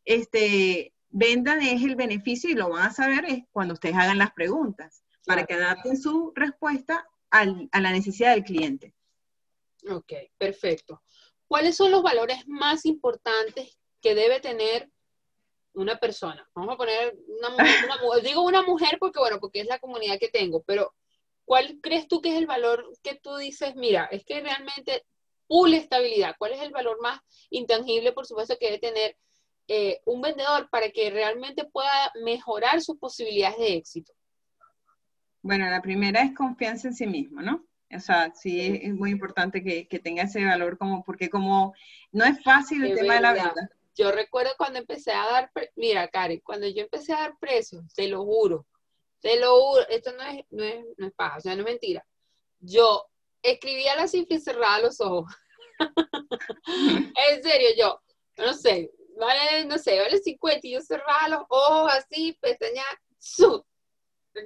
[0.05, 4.33] este, vendan es el beneficio y lo van a saber es cuando ustedes hagan las
[4.33, 8.93] preguntas, para que adapten su respuesta a la necesidad del cliente.
[9.89, 11.01] Ok, perfecto.
[11.47, 14.91] ¿Cuáles son los valores más importantes que debe tener
[15.73, 19.61] una persona, vamos a poner una mujer, una mujer, digo una mujer porque bueno, porque
[19.61, 20.93] es la comunidad que tengo, pero
[21.45, 25.03] ¿cuál crees tú que es el valor que tú dices, mira, es que realmente
[25.53, 29.15] pule estabilidad, cuál es el valor más intangible, por supuesto, que debe tener
[29.67, 34.11] eh, un vendedor para que realmente pueda mejorar sus posibilidades de éxito?
[35.43, 37.63] Bueno, la primera es confianza en sí mismo, ¿no?
[37.95, 41.75] O sea, sí es, muy importante que, tenga ese valor como, porque como
[42.11, 43.69] no es fácil el tema de la venta.
[43.95, 48.07] Yo recuerdo cuando empecé a dar, mira, Karen, cuando yo empecé a dar precios, te
[48.07, 48.65] lo juro,
[49.19, 51.67] te lo juro, esto no es, no es, no es paja, o sea, no es
[51.67, 52.03] mentira.
[52.59, 53.05] Yo
[53.43, 55.31] escribía la cifra y cerraba los ojos.
[57.29, 58.01] en serio, yo,
[58.37, 62.83] no sé, vale, no sé, vale 50 y yo cerraba los ojos así, pestaña,
[63.19, 63.63] su,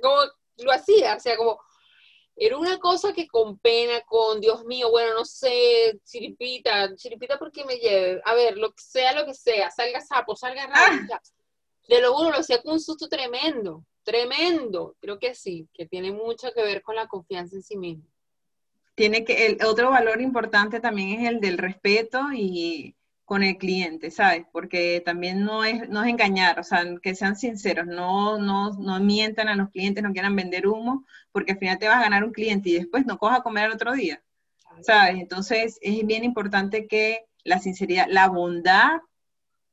[0.02, 0.22] como
[0.58, 1.60] lo hacía, o sea, como,
[2.36, 7.66] era una cosa que con pena, con Dios mío, bueno, no sé, chiripita, chiripita porque
[7.66, 11.22] me lleve, a ver, lo que sea, lo que sea, salga sapo, salga rata, ah.
[11.88, 16.12] de lo uno lo hacía con un susto tremendo, tremendo, creo que sí, que tiene
[16.12, 18.06] mucho que ver con la confianza en sí mismo.
[18.98, 22.96] Tiene que, el otro valor importante también es el del respeto y
[23.26, 24.48] con el cliente, ¿sabes?
[24.52, 29.00] Porque también no es, no es engañar, o sea, que sean sinceros, no, no, no
[29.00, 32.24] mientan a los clientes, no quieran vender humo, porque al final te vas a ganar
[32.24, 34.24] un cliente y después no cojas a comer el otro día,
[34.82, 35.22] ¿sabes?
[35.22, 39.02] Entonces es bien importante que la sinceridad, la bondad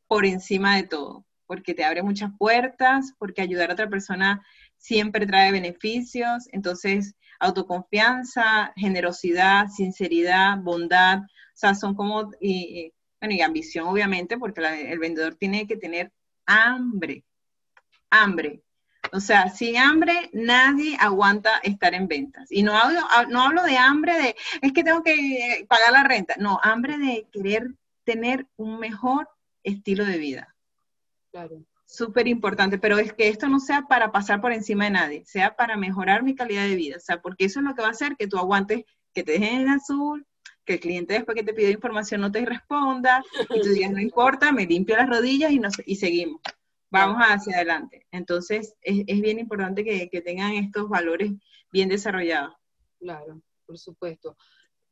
[0.06, 4.44] por encima de todo, porque te abre muchas puertas, porque ayudar a otra persona
[4.76, 12.92] siempre trae beneficios, entonces autoconfianza, generosidad, sinceridad, bondad, o sea, son como y
[13.42, 14.60] ambición obviamente, porque
[14.90, 16.12] el vendedor tiene que tener
[16.46, 17.24] hambre,
[18.10, 18.62] hambre.
[19.12, 22.50] O sea, sin hambre nadie aguanta estar en ventas.
[22.50, 26.34] Y no hablo, no hablo de hambre de, es que tengo que pagar la renta.
[26.38, 27.68] No, hambre de querer
[28.04, 29.28] tener un mejor
[29.62, 30.54] estilo de vida.
[31.30, 31.64] Claro.
[31.94, 35.54] Súper importante, pero es que esto no sea para pasar por encima de nadie, sea
[35.54, 36.96] para mejorar mi calidad de vida.
[36.96, 38.82] O sea, porque eso es lo que va a hacer que tú aguantes,
[39.12, 40.26] que te dejen en azul,
[40.64, 44.00] que el cliente después que te pide información no te responda y tú digas, no
[44.00, 46.40] importa, me limpio las rodillas y, nos, y seguimos.
[46.90, 48.08] Vamos hacia adelante.
[48.10, 51.30] Entonces, es, es bien importante que, que, tengan estos valores
[51.70, 52.56] bien desarrollados.
[52.98, 54.36] Claro, por supuesto.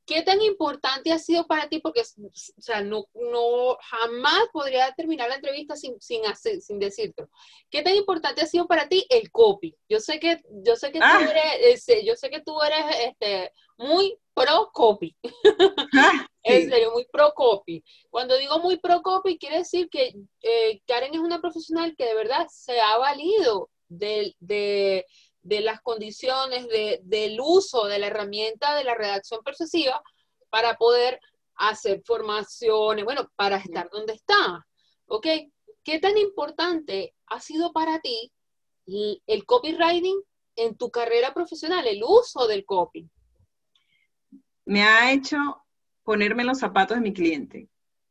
[0.04, 1.78] ¿Qué tan importante ha sido para ti?
[1.78, 7.26] Porque, o sea, no, no jamás podría terminar la entrevista sin, sin, hacer, sin decirte.
[7.70, 9.76] ¿Qué tan importante ha sido para ti el copy?
[9.88, 11.28] Yo sé que, yo sé que tú ah.
[11.30, 15.16] eres, yo sé que tú eres este, muy pro copy.
[15.94, 17.84] Ah, en serio, muy pro copy.
[18.10, 22.14] Cuando digo muy pro copy, quiere decir que eh, Karen es una profesional que de
[22.14, 25.06] verdad se ha valido de, de
[25.42, 26.66] de las condiciones
[27.02, 30.02] del uso de la herramienta de la redacción persuasiva
[30.50, 31.20] para poder
[31.56, 34.66] hacer formaciones, bueno, para estar donde está.
[35.06, 35.26] ¿Ok?
[35.84, 38.32] ¿Qué tan importante ha sido para ti
[38.86, 40.20] el copywriting
[40.56, 43.08] en tu carrera profesional, el uso del copy?
[44.64, 45.36] Me ha hecho
[46.04, 47.68] ponerme los zapatos de mi cliente.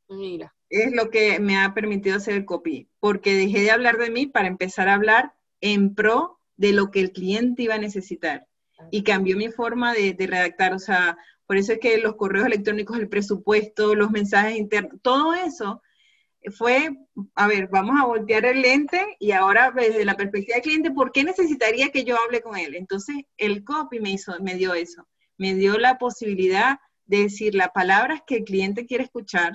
[0.09, 0.53] Mira.
[0.69, 4.25] Es lo que me ha permitido hacer el copy, porque dejé de hablar de mí
[4.25, 8.47] para empezar a hablar en pro de lo que el cliente iba a necesitar.
[8.89, 12.97] Y cambió mi forma de, redactar, o sea, por eso es que los correos electrónicos,
[12.97, 15.81] el presupuesto, los mensajes internos, todo eso
[16.49, 16.89] fue,
[17.35, 21.11] a ver, vamos a voltear el lente y ahora desde la perspectiva del cliente, ¿por
[21.11, 22.75] qué necesitaría que yo hable con él?
[22.75, 27.69] Entonces, el copy me, hizo, me dio eso, me dio la posibilidad de decir las
[27.69, 29.51] palabras que el cliente quiere escuchar,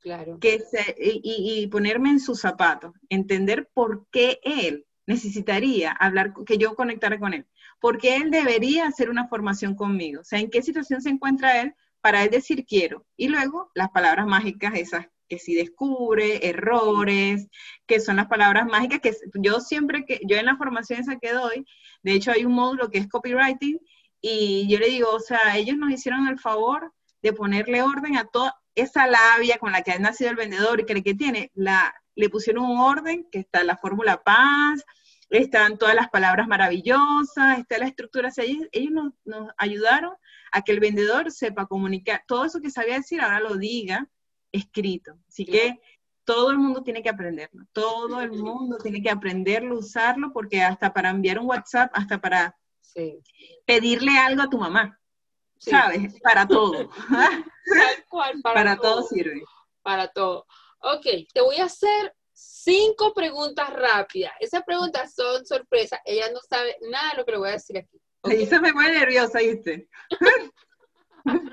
[0.00, 0.38] claro.
[0.38, 0.62] que
[0.98, 7.18] y, y, ponerme en sus zapatos, entender por qué él necesitaría hablar, que yo conectara
[7.18, 7.46] con él,
[7.80, 11.74] porque él debería hacer una formación conmigo, o sea, en qué situación se encuentra él
[12.00, 13.04] para él decir quiero.
[13.16, 17.46] Y luego las palabras mágicas esas que si descubre, errores,
[17.86, 21.32] que son las palabras mágicas que yo siempre que, yo en la formación esa que
[21.32, 21.64] doy,
[22.02, 23.78] de hecho hay un módulo que es copywriting
[24.20, 26.92] y yo le digo, o sea, ellos nos hicieron el favor
[27.22, 30.84] de ponerle orden a toda esa labia con la que ha nacido el vendedor y
[30.84, 34.84] que, que tiene, la, le pusieron un orden que está la fórmula paz,
[35.30, 38.30] están todas las palabras maravillosas, está la estructura.
[38.36, 38.68] ellos,
[39.24, 40.12] nos, ayudaron
[40.52, 44.08] a que el vendedor sepa comunicar todo eso que sabía decir, ahora lo diga
[44.52, 45.16] escrito.
[45.28, 45.80] Así que
[46.24, 50.92] todo el mundo tiene que aprenderlo, todo el mundo tiene que aprenderlo, usarlo, porque hasta
[50.92, 52.56] para enviar un WhatsApp, hasta para
[53.64, 54.98] pedirle algo a tu mamá,
[55.58, 56.20] ¿sabes?
[56.20, 56.90] Para todo.
[58.42, 59.42] para, todo sirve.
[59.82, 60.46] Para todo.
[60.80, 64.32] Ok, te voy a hacer cinco preguntas rápidas.
[64.40, 66.00] Esas preguntas son sorpresa.
[66.04, 68.00] Ella no sabe nada de lo que le voy a decir aquí.
[68.22, 68.46] Okay.
[68.46, 69.88] se me pone nerviosa, ¿viste?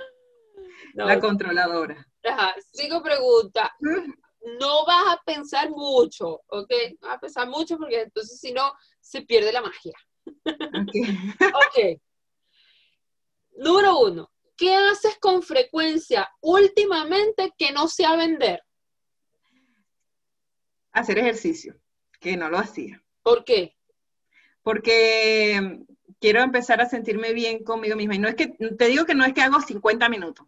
[0.93, 2.05] La controladora.
[2.23, 3.69] Ajá, cinco preguntas.
[4.59, 6.71] no vas a pensar mucho, ¿ok?
[7.01, 9.93] No vas a pensar mucho porque entonces si no, se pierde la magia.
[10.45, 12.01] Ok.
[13.57, 18.61] Número uno, ¿qué haces con frecuencia últimamente que no sea vender?
[20.97, 21.75] Hacer ejercicio,
[22.19, 23.03] que no lo hacía.
[23.21, 23.77] ¿Por qué?
[24.63, 25.85] Porque
[26.19, 28.15] quiero empezar a sentirme bien conmigo misma.
[28.15, 30.47] Y no es que, te digo que no es que hago 50 minutos.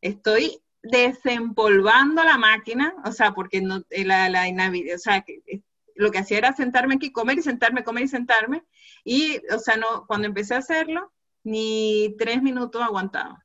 [0.00, 5.62] Estoy desempolvando la máquina, o sea, porque no, eh, la, la, o sea, eh,
[5.94, 8.64] lo que hacía era sentarme aquí, comer y sentarme, comer y sentarme.
[9.04, 11.12] Y, o sea, no, cuando empecé a hacerlo,
[11.44, 13.44] ni tres minutos aguantaba.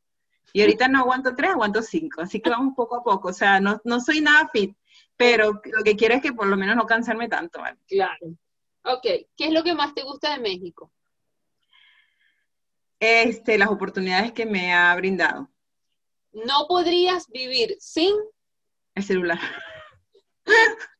[0.53, 2.21] Y ahorita no aguanto tres, aguanto cinco.
[2.21, 3.29] Así que vamos poco a poco.
[3.29, 4.75] O sea, no, no soy nada fit,
[5.21, 7.59] pero lo que quiero es que por lo menos no cansarme tanto.
[7.59, 7.77] ¿vale?
[7.87, 8.35] Claro.
[8.83, 10.91] Ok, ¿qué es lo que más te gusta de México?
[12.99, 15.49] Este, las oportunidades que me ha brindado.
[16.31, 18.15] No podrías vivir sin
[18.95, 19.39] el celular.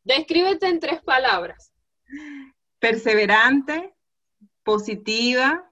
[0.03, 1.73] Descríbete en tres palabras.
[2.77, 3.95] Perseverante,
[4.63, 5.67] positiva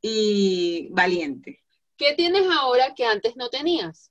[0.00, 1.62] y valiente.
[1.96, 4.10] ¿Qué tienes ahora que antes no tenías?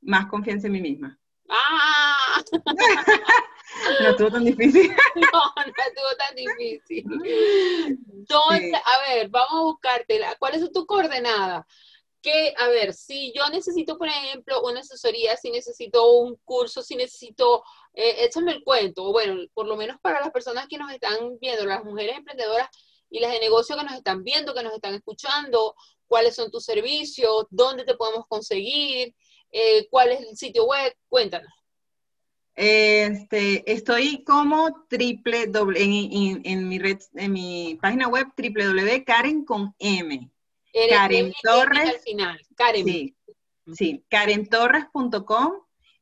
[0.00, 1.18] Más confianza en mí misma.
[1.54, 2.42] ¡Ah!
[4.00, 4.90] no estuvo tan difícil.
[5.16, 7.04] no, no estuvo tan difícil.
[8.06, 8.76] ¿Dónde?
[8.76, 10.20] A ver, vamos a buscarte.
[10.38, 11.66] ¿Cuál es tu coordenada?
[12.20, 16.96] Que, a ver, si yo necesito, por ejemplo, una asesoría, si necesito un curso, si
[16.96, 21.38] necesito, eh, échame el cuento, bueno, por lo menos para las personas que nos están
[21.38, 22.68] viendo, las mujeres emprendedoras
[23.10, 25.74] y las de negocio que nos están viendo, que nos están escuchando,
[26.06, 29.14] cuáles son tus servicios, dónde te podemos conseguir,
[29.54, 31.52] eh, cuál es el sitio web, cuéntanos.
[32.56, 40.30] Este, estoy como triple en, en, mi red, en mi página web www.karen con M.
[40.90, 41.88] Karen Torres.
[41.88, 42.84] Al final, Karen.
[42.84, 43.16] Sí,
[43.72, 45.52] sí karentorres.com.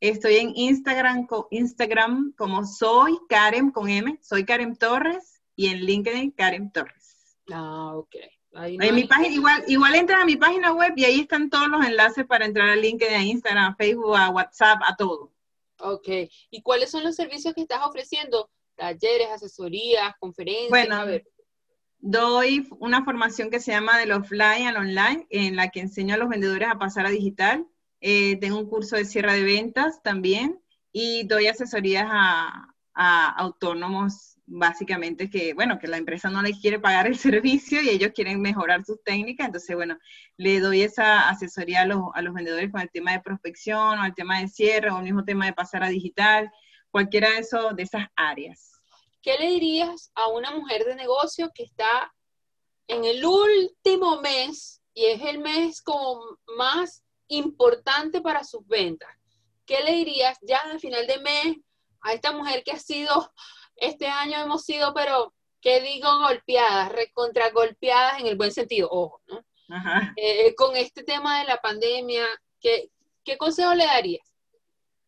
[0.00, 6.30] Estoy en Instagram, Instagram como soy Karen con M, soy Karen Torres y en LinkedIn
[6.32, 7.36] Karen Torres.
[7.52, 8.16] Ah, ok.
[8.54, 11.84] En mi página, igual, igual entran a mi página web y ahí están todos los
[11.84, 15.32] enlaces para entrar a LinkedIn, a Instagram, a Facebook, a WhatsApp, a todo.
[15.80, 16.08] Ok.
[16.50, 18.50] ¿Y cuáles son los servicios que estás ofreciendo?
[18.74, 20.70] Talleres, asesorías, conferencias.
[20.70, 21.24] Bueno, a ver
[22.02, 26.18] doy una formación que se llama del offline al online, en la que enseño a
[26.18, 27.66] los vendedores a pasar a digital.
[28.00, 30.60] Eh, tengo un curso de cierre de ventas también
[30.92, 37.06] y doy asesorías a, autónomos, básicamente, que, bueno, que la empresa no les quiere pagar
[37.06, 39.46] el servicio y ellos quieren mejorar sus técnicas.
[39.46, 39.98] Entonces, bueno,
[40.36, 44.04] le doy esa asesoría a los, a los vendedores con el tema de prospección o
[44.04, 46.50] el tema de cierre o el mismo tema de pasar a digital,
[46.90, 48.72] cualquiera de, eso, de esas áreas.
[49.22, 52.12] ¿qué le dirías a una mujer de negocio que está
[52.88, 56.20] en el último mes y es el mes como
[56.56, 59.08] más importante para sus ventas?
[59.64, 61.56] ¿Qué le dirías ya al final de mes
[62.00, 63.32] a esta mujer que ha sido,
[63.76, 66.08] este año hemos sido, pero, ¿qué digo?
[66.20, 69.42] Golpeadas, recontra golpeadas en el buen sentido, ojo, ¿no?
[70.16, 72.26] Eh, con este tema de la pandemia,
[72.60, 72.90] ¿qué,
[73.24, 74.32] ¿qué consejo le darías?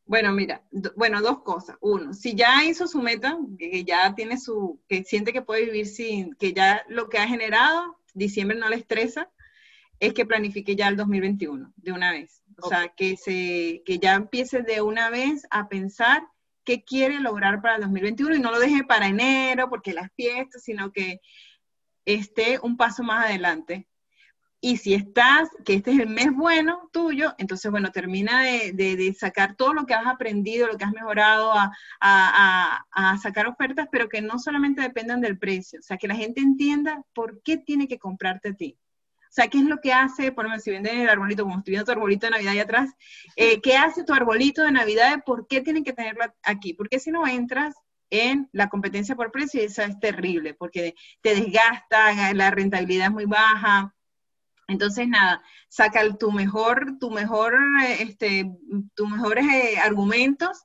[0.06, 0.62] Bueno, mira,
[0.96, 1.76] bueno, dos cosas.
[1.80, 5.86] Uno, si ya hizo su meta, que ya tiene su, que siente que puede vivir
[5.86, 9.30] sin, que ya lo que ha generado, diciembre no le estresa,
[10.00, 12.42] es que planifique ya el 2021 de una vez.
[12.62, 16.22] O sea, que, se, que ya empiece de una vez a pensar
[16.64, 20.62] qué quiere lograr para el 2021 y no lo deje para enero porque las fiestas,
[20.62, 21.20] sino que
[22.04, 23.86] esté un paso más adelante
[24.64, 29.56] y si estás, que este es el mes bueno tuyo, entonces, bueno, termina de, sacar
[29.56, 31.52] todo lo que has aprendido, lo que has mejorado,
[32.00, 36.40] a, sacar ofertas, pero que no solamente dependan del precio, o sea, que la gente
[36.40, 38.78] entienda por qué tiene que comprarte a ti.
[39.34, 41.86] Sea, ¿qué es lo que hace, por ejemplo, si venden el arbolito, como estoy viendo
[41.86, 42.90] tu arbolito de Navidad ahí atrás,
[43.34, 45.24] eh, ¿qué hace tu arbolito de Navidad?
[45.26, 46.72] ¿Por qué tienen que tenerlo aquí?
[46.72, 47.74] Porque si no entras
[48.10, 53.24] en la competencia por precio, esa es terrible, porque te desgasta, la rentabilidad es muy
[53.24, 53.92] baja,
[54.68, 57.56] entonces, nada, saca tu mejor, tu mejor,
[57.98, 58.48] este,
[58.94, 60.62] tus mejores eh, argumentos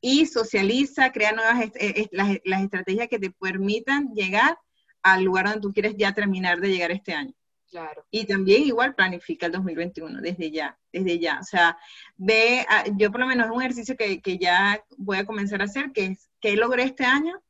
[0.00, 4.58] y socializa, crea nuevas eh, las, las, estrategias que te permitan llegar
[5.04, 7.32] al lugar donde tú quieres ya terminar de llegar este año.
[7.72, 8.04] Claro.
[8.10, 11.38] Y también igual planifica el 2021, desde ya, desde ya.
[11.40, 11.78] O sea,
[12.18, 12.66] ve,
[12.98, 15.90] yo por lo menos es un ejercicio que, que, ya voy a comenzar a hacer,
[15.90, 17.42] que es, ¿qué logré este año?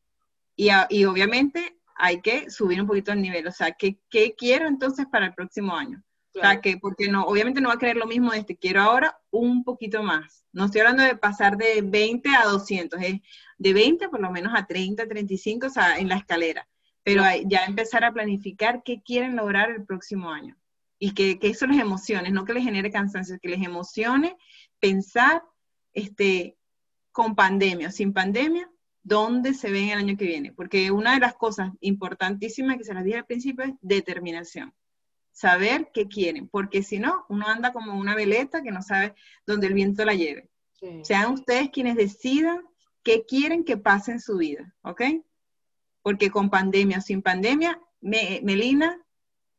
[0.55, 3.49] Y, y obviamente hay que subir un poquito el nivel.
[3.49, 3.99] O sea, ¿qué,
[4.39, 6.05] quiero entonces para el próximo año?
[6.37, 8.81] O sea, que, porque no, obviamente no va a querer lo mismo de este, quiero
[8.81, 10.47] ahora un poquito más.
[10.53, 13.21] No estoy hablando de pasar de 20 a 200, es
[13.59, 16.69] de 20 por lo menos a 30, 35, o sea, en la escalera.
[17.05, 20.57] Pero ya empezar a planificar qué quieren lograr el próximo año.
[20.99, 24.37] Y que, que eso les emocione, no que les genere cansancio, que les emocione
[24.79, 25.43] pensar,
[25.93, 26.57] este,
[27.11, 28.71] con pandemia o sin pandemia,
[29.03, 30.53] dónde se ven el año que viene.
[30.53, 34.73] Porque una de las cosas importantísimas que se las dije al principio es determinación.
[35.33, 39.15] Saber qué quieren, porque si no, uno anda como una veleta que no sabe
[39.47, 40.51] dónde el viento la lleve.
[41.03, 42.61] Sean ustedes quienes decidan
[43.03, 45.03] qué quieren que pase en su vida, ¿ok?
[46.03, 49.01] Porque con pandemia o sin pandemia, Melina,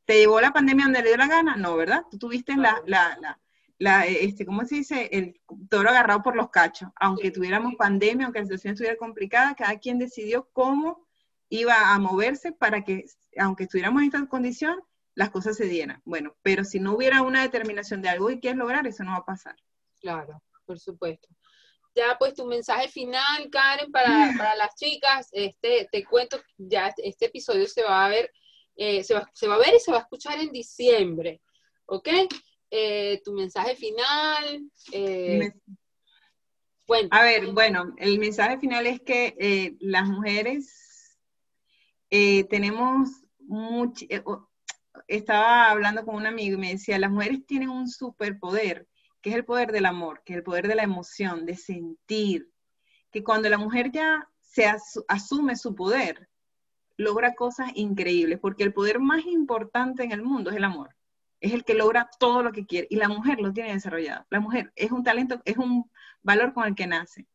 [0.06, 1.56] ¿te llevó la pandemia donde le dio la gana?
[1.56, 2.04] No, ¿verdad?
[2.12, 3.40] Tú tuviste la, la,
[3.78, 5.10] la, este, ¿cómo se dice?
[5.12, 5.40] El
[5.70, 6.90] toro agarrado por los cachos.
[6.96, 11.08] Aunque tuviéramos pandemia, aunque la situación estuviera complicada, cada quien decidió cómo
[11.50, 13.06] iba a moverse para que,
[13.38, 14.82] aunque estuviéramos en esta condición,
[15.16, 16.02] las cosas se dieran.
[16.06, 19.18] Bueno, pero si no hubiera una determinación de algo y quieres lograr, eso no va
[19.18, 19.56] a pasar.
[20.02, 21.30] Claro, por supuesto.
[21.96, 27.26] Ya pues tu mensaje final, Karen, para, para las chicas, este, te cuento, ya este
[27.26, 28.32] episodio se va a ver,
[28.76, 31.42] eh, se, va, se va a ver y se va a escuchar en diciembre,
[31.86, 32.10] ¿ok?
[32.72, 34.64] Eh, tu mensaje final.
[34.92, 35.52] Eh,
[37.12, 41.18] a ver, bueno, el mensaje final es que las mujeres
[42.10, 44.06] tenemos mucho,
[45.08, 48.88] estaba hablando con un amigo y me decía, las mujeres tienen un superpoder,
[49.24, 52.52] que es el poder del amor, que es el poder de la emoción, de sentir,
[53.12, 54.72] que cuando la mujer ya se
[55.08, 56.30] asume su poder,
[56.98, 60.96] logra cosas increíbles, porque el poder más importante en el mundo es el amor
[61.44, 64.26] es el que logra todo lo que quiere y la mujer lo tiene desarrollado.
[64.30, 67.28] La mujer es un talento, es un valor con el que nace.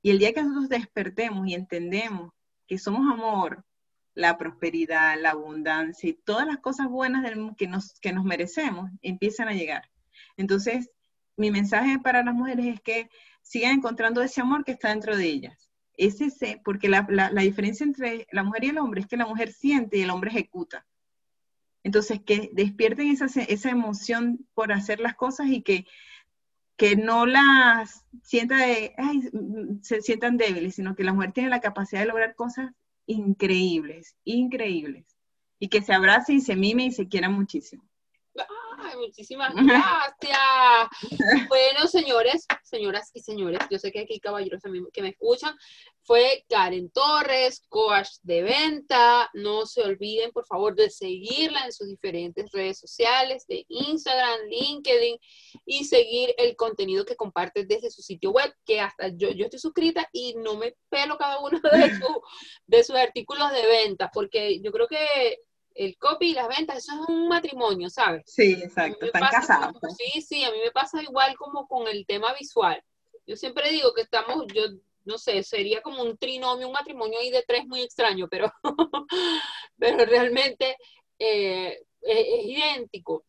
[0.00, 2.32] Y el día que nosotros despertemos y entendemos
[2.66, 3.66] que somos amor,
[4.14, 8.90] la prosperidad, la abundancia y todas las cosas buenas del, que, nos, que nos merecemos
[9.02, 9.90] empiezan a llegar.
[10.38, 10.90] Entonces,
[11.40, 13.08] mi mensaje para las mujeres es que
[13.42, 15.70] sigan encontrando ese amor que está dentro de ellas.
[15.96, 19.52] Ese, porque la, la diferencia entre la mujer y el hombre es que la mujer
[19.52, 20.86] siente y el hombre ejecuta.
[21.82, 25.86] Entonces, que despierten esa, esa emoción por hacer las cosas y que,
[26.76, 28.94] que no las sienta de,
[29.82, 32.72] se sientan débiles, sino que la mujer tiene la capacidad de lograr cosas
[33.06, 35.06] increíbles, increíbles.
[35.58, 37.82] Y que se abrace y se mime y se quiera muchísimo
[38.98, 40.88] muchísimas gracias.
[41.48, 45.56] bueno, señores, señoras y señores, yo sé que aquí caballeros también que me escuchan.
[46.02, 49.30] Fue Karen Torres, coach de venta.
[49.34, 55.18] No se olviden, por favor, de seguirla en sus diferentes redes sociales, de Instagram, LinkedIn,
[55.66, 59.60] y seguir el contenido que comparte desde su sitio web, que hasta yo, yo estoy
[59.60, 62.00] suscrita y no me pelo cada uno de,
[62.66, 65.38] de sus artículos de venta, porque yo creo que
[65.80, 68.22] el copy y las ventas, eso es un matrimonio, ¿sabes?
[68.26, 69.74] Sí, exacto, están casados.
[69.80, 69.96] Pues.
[69.96, 72.82] sí, sí, a mí me pasa igual como con el tema visual.
[73.26, 74.64] Yo siempre digo que estamos, yo
[75.06, 78.52] no sé, sería como un trinomio, un matrimonio ahí de tres muy extraño, pero,
[79.78, 80.76] pero realmente
[81.18, 83.24] eh, es, idéntico.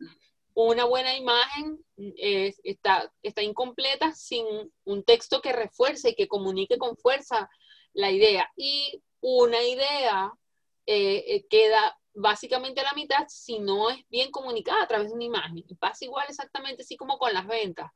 [0.54, 1.80] Una buena imagen
[2.18, 4.45] está, está incompleta sin
[4.84, 7.49] un texto que refuerce y que comunique con fuerza
[7.93, 8.52] la idea.
[8.58, 10.34] Y una idea
[10.86, 15.14] eh, eh, queda básicamente a la mitad si no es bien comunicada a través de
[15.14, 15.64] una imagen.
[15.68, 17.91] Y pasa igual exactamente así como con las ventas.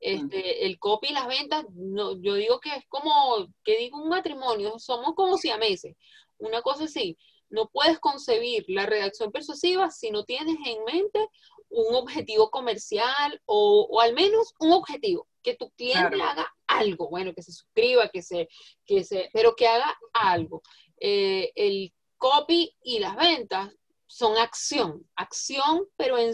[0.00, 4.08] Este, el copy y las ventas, no, yo digo que es como, que digo un
[4.08, 5.96] matrimonio, somos como siameses.
[6.38, 7.18] Una cosa así,
[7.50, 11.28] no puedes concebir la redacción persuasiva si no tienes en mente
[11.68, 17.42] un objetivo comercial o, al menos un objetivo, que tu cliente haga algo, bueno, que
[17.42, 18.48] se suscriba, que se,
[18.86, 20.62] que se, pero que haga algo.
[21.00, 23.72] Eh, el copy y las ventas
[24.06, 26.32] son acción, acción, pero en,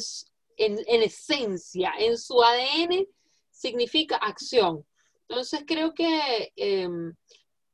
[0.57, 3.07] en, esencia, en su ADN
[3.51, 4.85] significa acción.
[5.29, 7.15] Entonces creo que, em,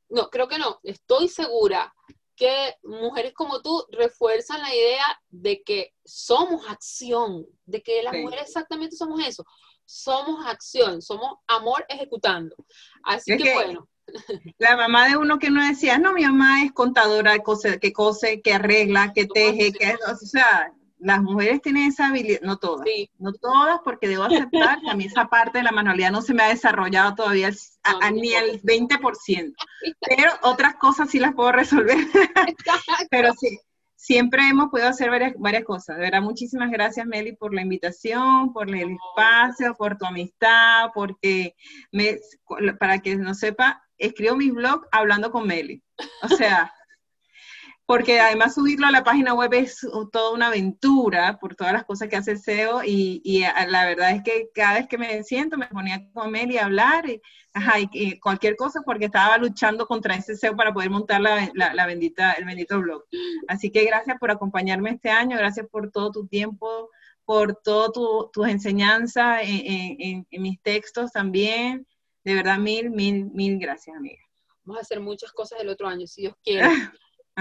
[0.09, 1.93] no, creo que no, estoy segura
[2.35, 8.47] que mujeres como tú refuerzan la idea de que somos acción, de que las mujeres
[8.47, 9.43] exactamente somos eso,
[9.85, 12.55] somos acción, somos amor ejecutando.
[13.03, 13.89] Así que, bueno.
[14.57, 17.37] La mamá de uno que no decía, no, mi mamá es contadora,
[17.79, 20.71] que cose, que arregla, que teje, que, o sea,
[21.03, 22.85] las mujeres tienen esa habilidad, no todas,
[23.19, 26.33] no todas, porque debo aceptar que a mí esa parte de la manualidad no se
[26.33, 27.49] me ha desarrollado todavía
[28.13, 29.53] ni el 20%,
[30.07, 31.97] pero otras cosas sí las puedo resolver,
[33.11, 33.59] pero sí,
[34.03, 35.97] siempre hemos podido hacer varias, varias cosas.
[35.97, 41.55] De verdad, muchísimas gracias, Meli, por la invitación, por el espacio, por tu amistad, porque
[41.91, 42.19] me,
[42.79, 45.83] para que no sepa, escribo mis blogs hablando con Meli.
[46.23, 46.71] O sea,
[47.85, 52.07] porque además subirlo a la página web es toda una aventura por todas las cosas
[52.07, 56.07] que hace SEO y, la verdad es que cada vez que me siento me ponía
[56.13, 57.21] con Meli a hablar y,
[57.53, 61.85] ajá, y, cualquier cosa porque estaba luchando contra ese SEO para poder montar la, la,
[61.85, 63.03] bendita, el bendito blog.
[63.47, 66.89] Así que gracias por acompañarme este año, gracias por todo tu tiempo,
[67.25, 67.91] por todas
[68.31, 71.85] tus enseñanzas en, en, en mis textos también
[72.23, 74.23] De verdad, mil, mil, mil gracias, amiga.
[74.63, 76.69] Vamos a hacer muchas cosas el otro año, si Dios quiere.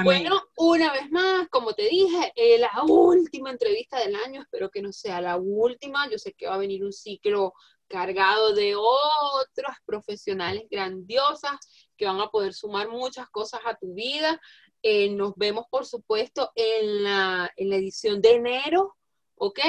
[0.02, 4.80] Bueno, una vez más, como te dije, eh, la última entrevista del año, espero que
[4.80, 7.52] no sea la última, yo sé que va a venir un ciclo
[7.88, 11.58] cargado de otras profesionales grandiosas
[11.96, 14.40] que van a poder sumar muchas cosas a tu vida.
[14.82, 18.96] Eh, nos vemos, por supuesto, en la, en la edición de enero,
[19.36, 19.60] ¿ok?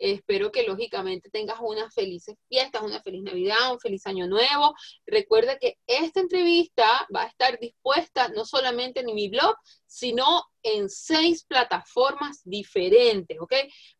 [0.00, 4.74] Espero que lógicamente tengas unas felices fiestas, una feliz Navidad, un feliz año nuevo.
[5.06, 9.54] Recuerda que esta entrevista va a estar dispuesta no solamente en mi blog,
[9.90, 13.52] sino en seis plataformas diferentes, ¿ok?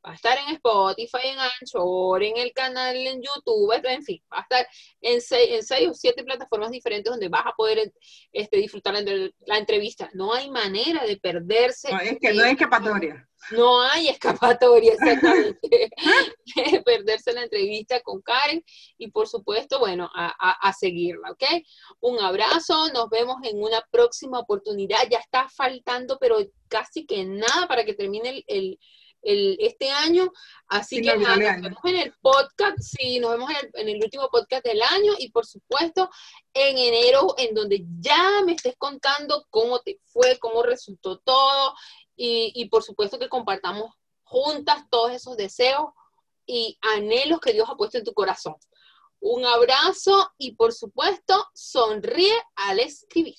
[0.06, 4.38] Va a estar en Spotify, en Anchor, en el canal en YouTube, en fin, va
[4.38, 4.66] a estar
[5.00, 7.92] en seis, en seis o siete plataformas diferentes donde vas a poder
[8.32, 10.08] este, disfrutar la entrevista.
[10.14, 11.90] No hay manera de perderse.
[11.90, 13.26] No, es que no hay escapatoria.
[13.52, 15.90] No hay escapatoria, exactamente.
[16.84, 18.62] perderse la entrevista con Karen
[18.98, 20.28] y por supuesto, bueno, a,
[20.68, 21.44] a, seguirla, ¿ok?
[22.00, 24.98] Un abrazo, nos vemos en una próxima oportunidad.
[25.10, 25.79] Ya está faltando,
[26.18, 28.78] pero casi que nada para que termine el,
[29.22, 30.32] el, este año.
[30.68, 34.02] Así que nada, nos vemos en el podcast, sí, nos vemos en el, en el,
[34.02, 36.10] último podcast del año y por supuesto
[36.54, 41.74] en enero, en donde ya me estés contando cómo te fue, cómo resultó todo
[42.16, 45.90] y, y por supuesto que compartamos juntas todos esos deseos
[46.46, 48.56] y anhelos que Dios ha puesto en tu corazón.
[49.20, 53.36] Un abrazo y por supuesto sonríe al escribir.